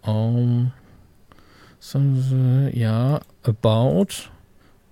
[0.01, 0.71] Um,
[1.79, 1.99] so,
[2.71, 4.29] ja, About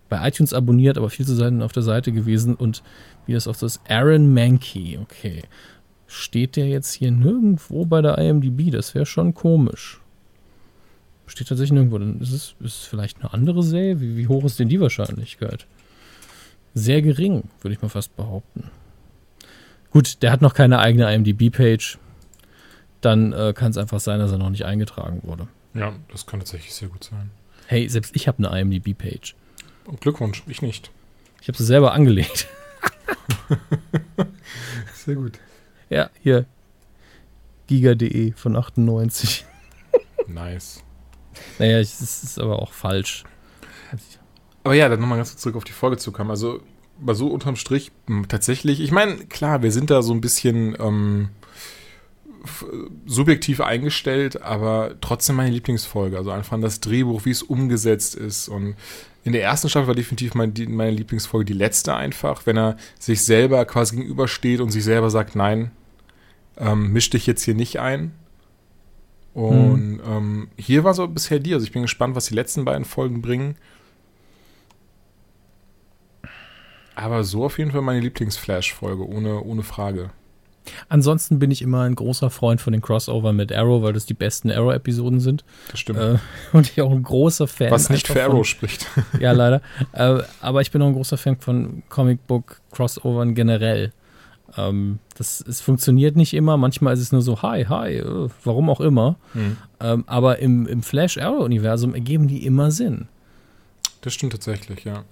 [0.10, 2.84] bei iTunes abonniert, aber viel zu selten auf der Seite gewesen und
[3.26, 5.44] wie das auch so ist, Aaron Mankey, okay.
[6.08, 8.72] Steht der jetzt hier nirgendwo bei der IMDb?
[8.72, 10.00] Das wäre schon komisch.
[11.26, 11.98] Steht tatsächlich nirgendwo.
[11.98, 14.00] Dann ist es, ist es vielleicht eine andere Serie?
[14.00, 15.66] Wie, wie hoch ist denn die Wahrscheinlichkeit?
[16.76, 18.70] Sehr gering, würde ich mal fast behaupten.
[19.92, 21.98] Gut, der hat noch keine eigene IMDb-Page.
[23.00, 25.48] Dann äh, kann es einfach sein, dass er noch nicht eingetragen wurde.
[25.74, 27.32] Ja, das kann tatsächlich sehr gut sein.
[27.68, 29.36] Hey, selbst ich habe eine IMDb-Page.
[30.02, 30.92] Glückwunsch, ich nicht.
[31.42, 32.48] Ich habe sie selber angelegt.
[34.96, 35.40] Sehr gut.
[35.90, 36.46] Ja, hier.
[37.68, 39.46] Giga.de von 98.
[40.28, 40.84] Nice.
[41.60, 43.24] Naja, es ist aber auch falsch.
[44.66, 46.32] Aber ja, dann nochmal ganz kurz zurück auf die Folge zu kommen.
[46.32, 46.60] Also,
[47.00, 47.92] mal so unterm Strich,
[48.28, 51.30] tatsächlich, ich meine, klar, wir sind da so ein bisschen ähm,
[53.06, 56.18] subjektiv eingestellt, aber trotzdem meine Lieblingsfolge.
[56.18, 58.48] Also einfach das Drehbuch, wie es umgesetzt ist.
[58.48, 58.76] Und
[59.24, 62.78] in der ersten Staffel war definitiv mein, die, meine Lieblingsfolge die letzte einfach, wenn er
[62.98, 65.70] sich selber quasi gegenübersteht und sich selber sagt, nein,
[66.58, 68.14] ähm, misch dich jetzt hier nicht ein.
[69.36, 71.54] Und ähm, hier war so bisher die.
[71.54, 73.58] Also ich bin gespannt, was die letzten beiden Folgen bringen.
[76.96, 80.12] Aber so auf jeden Fall meine Lieblings-Flash-Folge, ohne, ohne Frage.
[80.90, 84.16] Ansonsten bin ich immer ein großer Freund von den Crossover mit Arrow, weil das die
[84.16, 85.44] besten Arrow-Episoden sind.
[85.70, 86.00] Das stimmt.
[86.00, 86.18] Äh,
[86.54, 87.70] und ich auch ein großer Fan.
[87.70, 88.88] was nicht für von- Arrow spricht.
[89.20, 89.62] Ja, leider.
[89.92, 93.92] Äh, aber ich bin auch ein großer Fan von Comicbook-Crossovern generell.
[94.58, 96.58] Ähm, das, es funktioniert nicht immer.
[96.58, 99.18] Manchmal ist es nur so, hi, hi, äh, warum auch immer.
[99.80, 103.08] Ähm, aber im, im Flash-Arrow-Universum ergeben die immer Sinn.
[104.02, 105.04] Das stimmt tatsächlich, ja.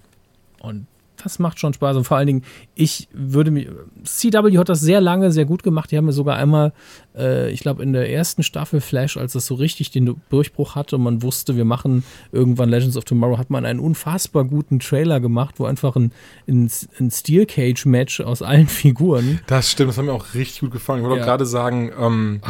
[0.60, 0.86] Und
[1.24, 1.96] das macht schon Spaß.
[1.96, 2.42] Und vor allen Dingen,
[2.74, 3.66] ich würde mir.
[4.04, 5.90] CW hat das sehr lange, sehr gut gemacht.
[5.90, 6.72] Die haben mir sogar einmal,
[7.16, 10.96] äh, ich glaube, in der ersten Staffel Flash, als das so richtig den Durchbruch hatte
[10.96, 15.18] und man wusste, wir machen irgendwann Legends of Tomorrow, hat man einen unfassbar guten Trailer
[15.20, 16.12] gemacht, wo einfach ein,
[16.46, 16.70] ein,
[17.00, 19.40] ein Steel Cage-Match aus allen Figuren.
[19.46, 21.00] Das stimmt, das hat mir auch richtig gut gefallen.
[21.00, 21.22] Ich wollte Ja.
[21.24, 22.40] auch gerade sagen, ähm,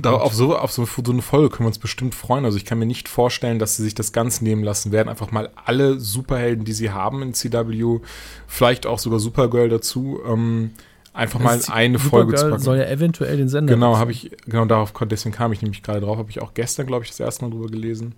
[0.00, 2.44] da, auf, so, auf so, so eine Folge können wir uns bestimmt freuen.
[2.44, 5.08] Also ich kann mir nicht vorstellen, dass sie sich das ganz nehmen lassen werden.
[5.08, 8.00] Einfach mal alle Superhelden, die sie haben in CW,
[8.46, 10.70] vielleicht auch sogar Supergirl dazu, ähm,
[11.12, 12.62] einfach mal in eine Folge zu Supergirl packen.
[12.62, 13.74] soll ja eventuell den Sender.
[13.74, 16.86] Genau, habe ich, genau darauf, deswegen kam ich nämlich gerade drauf, habe ich auch gestern,
[16.86, 18.14] glaube ich, das erste Mal drüber gelesen.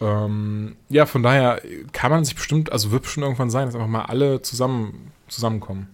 [0.00, 1.62] Ähm, ja, von daher
[1.92, 5.88] kann man sich bestimmt, also wird bestimmt irgendwann sein, dass einfach mal alle zusammen, zusammenkommen.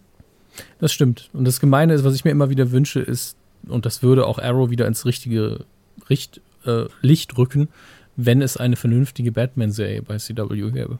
[0.80, 1.28] Das stimmt.
[1.34, 3.36] Und das Gemeine ist, was ich mir immer wieder wünsche, ist,
[3.66, 5.64] und das würde auch Arrow wieder ins richtige
[6.08, 7.68] Richt, äh, Licht rücken,
[8.16, 10.98] wenn es eine vernünftige Batman-Serie bei CW gäbe.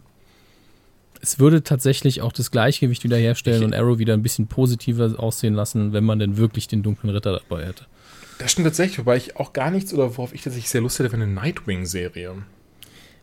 [1.21, 5.55] Es würde tatsächlich auch das Gleichgewicht wiederherstellen Ich- und Arrow wieder ein bisschen positiver aussehen
[5.55, 7.87] lassen, wenn man denn wirklich den dunklen Ritter dabei hätte.
[8.39, 11.11] Das stimmt tatsächlich, wobei ich auch gar nichts oder worauf ich tatsächlich sehr Lust hätte,
[11.11, 12.37] wäre eine Nightwing-Serie.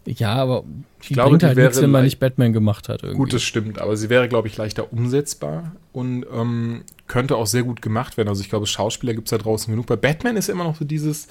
[0.05, 0.63] Ja, aber
[1.07, 3.03] die glaube, bringt die halt nichts, wenn man nicht Batman gemacht hat.
[3.03, 3.17] Irgendwie.
[3.17, 7.63] Gut, das stimmt, aber sie wäre, glaube ich, leichter umsetzbar und ähm, könnte auch sehr
[7.63, 8.29] gut gemacht werden.
[8.29, 9.87] Also ich glaube, Schauspieler gibt es da draußen genug.
[9.87, 11.27] Bei Batman ist immer noch so dieses,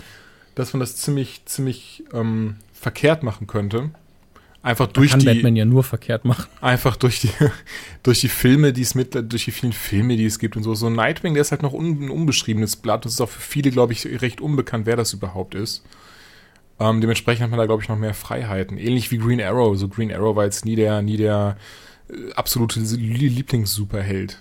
[0.55, 3.91] dass man das ziemlich, ziemlich ähm, verkehrt machen könnte.
[4.65, 6.47] Einfach durch kann die, Batman ja nur verkehrt machen.
[6.63, 7.29] einfach durch die,
[8.03, 10.75] durch die Filme, die es mit, durch die vielen Filme, die es gibt und so.
[10.75, 13.05] So ein Nightwing, der ist halt noch un, ein unbeschriebenes Blatt.
[13.05, 15.85] Das ist auch für viele, glaube ich, recht unbekannt, wer das überhaupt ist.
[16.81, 18.79] Ähm, dementsprechend hat man da, glaube ich, noch mehr Freiheiten.
[18.79, 19.77] Ähnlich wie Green Arrow.
[19.79, 21.57] So Green Arrow war jetzt nie der, nie der
[22.11, 24.41] äh, absolute Lie- Lieblings-Superheld.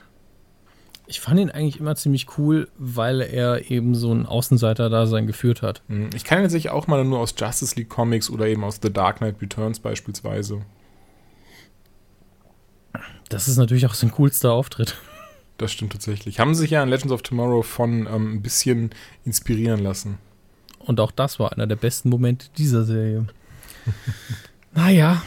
[1.05, 5.83] Ich fand ihn eigentlich immer ziemlich cool, weil er eben so ein Außenseiter-Dasein geführt hat.
[5.89, 8.79] Hm, Ich kann ihn tatsächlich auch mal nur aus Justice League Comics oder eben aus
[8.81, 10.61] The Dark Knight Returns beispielsweise.
[13.29, 14.95] Das ist natürlich auch sein coolster Auftritt.
[15.57, 16.39] Das stimmt tatsächlich.
[16.39, 18.91] Haben sich ja in Legends of Tomorrow von ähm, ein bisschen
[19.25, 20.17] inspirieren lassen.
[20.85, 23.25] Und auch das war einer der besten Momente dieser Serie.
[24.73, 25.21] naja,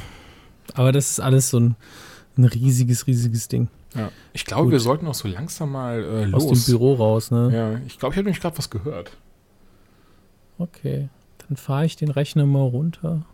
[0.74, 1.76] aber das ist alles so ein,
[2.36, 3.68] ein riesiges, riesiges Ding.
[3.94, 4.10] Ja.
[4.32, 4.72] Ich glaube, Gut.
[4.72, 6.44] wir sollten auch so langsam mal äh, los.
[6.44, 7.50] Aus dem Büro raus, ne?
[7.52, 9.16] Ja, ich glaube, ich habe nämlich gerade was gehört.
[10.58, 11.08] Okay,
[11.48, 13.24] dann fahre ich den Rechner mal runter.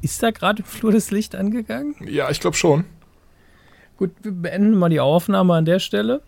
[0.00, 1.94] Ist da gerade im Flur das Licht angegangen?
[2.06, 2.84] Ja, ich glaube schon.
[3.96, 6.22] Gut, wir beenden mal die Aufnahme an der Stelle.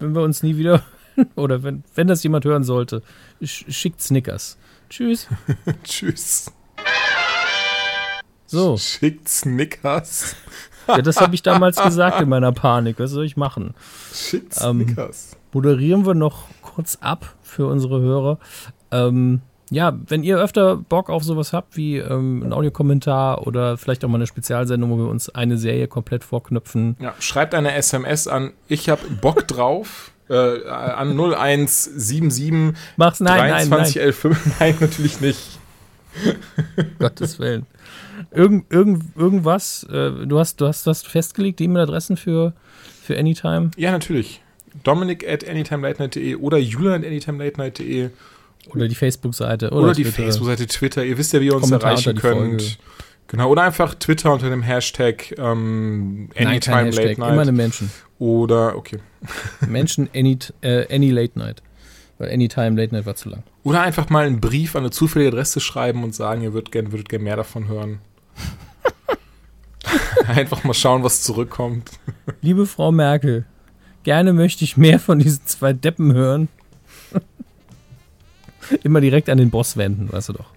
[0.00, 0.82] Wenn wir uns nie wieder,
[1.36, 3.02] oder wenn, wenn das jemand hören sollte,
[3.42, 4.56] sch schickt Snickers.
[4.90, 5.28] Tschüss.
[5.84, 6.52] Tschüss.
[8.46, 10.36] So, Schickt Snickers.
[10.86, 12.98] ja, das habe ich damals gesagt in meiner Panik.
[12.98, 13.74] Was soll ich machen?
[14.12, 15.36] Schickt Ähm, Snickers.
[15.52, 18.38] moderieren wir noch kurz ab für unsere Hörer.
[18.92, 19.40] Ähm,
[19.70, 24.08] ja, wenn ihr öfter Bock auf sowas habt, wie ähm, ein Audiokommentar oder vielleicht auch
[24.08, 28.52] mal eine Spezialsendung, wo wir uns eine Serie komplett vorknüpfen, Ja, schreibt eine SMS an,
[28.68, 30.12] ich habe Bock drauf.
[30.28, 34.56] Äh, an 0177 mach's nein, nein, nein, 2311.
[34.60, 35.58] Nein, natürlich nicht.
[36.98, 37.66] Gottes Willen.
[38.30, 42.52] Irgend, irgend, irgendwas, äh, du hast, du hast das festgelegt, die E-Mail-Adressen für,
[43.02, 44.40] für Anytime Ja, natürlich.
[44.82, 48.10] Dominik at anytimelatenight.de oder Julian at anytimelatenight.de
[48.70, 50.04] oder die Facebook-Seite oder, oder, die.
[50.04, 51.04] Facebook-Seite, Twitter.
[51.04, 52.62] Ihr wisst ja, wie ihr uns Kommentar erreichen könnt.
[52.62, 52.76] Folge.
[53.28, 57.32] Genau, oder einfach Twitter unter dem Hashtag ähm, Nein, Anytime Hashtag, Late Night.
[57.32, 57.90] immer eine Menschen.
[58.18, 58.98] Oder, okay.
[59.66, 61.62] Menschen any, äh, any Late Night.
[62.18, 63.42] Weil Anytime Late Night war zu lang.
[63.64, 66.92] Oder einfach mal einen Brief an eine zufällige Adresse schreiben und sagen, ihr würdet gerne
[66.92, 67.98] würdet gern mehr davon hören.
[70.28, 71.90] einfach mal schauen, was zurückkommt.
[72.40, 73.46] Liebe Frau Merkel,
[74.04, 76.48] gerne möchte ich mehr von diesen zwei Deppen hören.
[78.84, 80.50] Immer direkt an den Boss wenden, weißt du doch.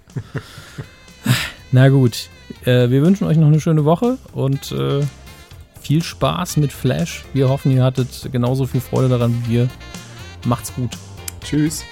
[1.72, 2.30] Na gut,
[2.66, 5.01] äh, wir wünschen euch noch eine schöne Woche und äh,
[5.78, 7.23] viel Spaß mit Flash.
[7.34, 9.69] Wir hoffen, ihr hattet genauso viel Freude daran wie wir.
[10.45, 10.91] Macht's gut.
[11.43, 11.84] Tschüss.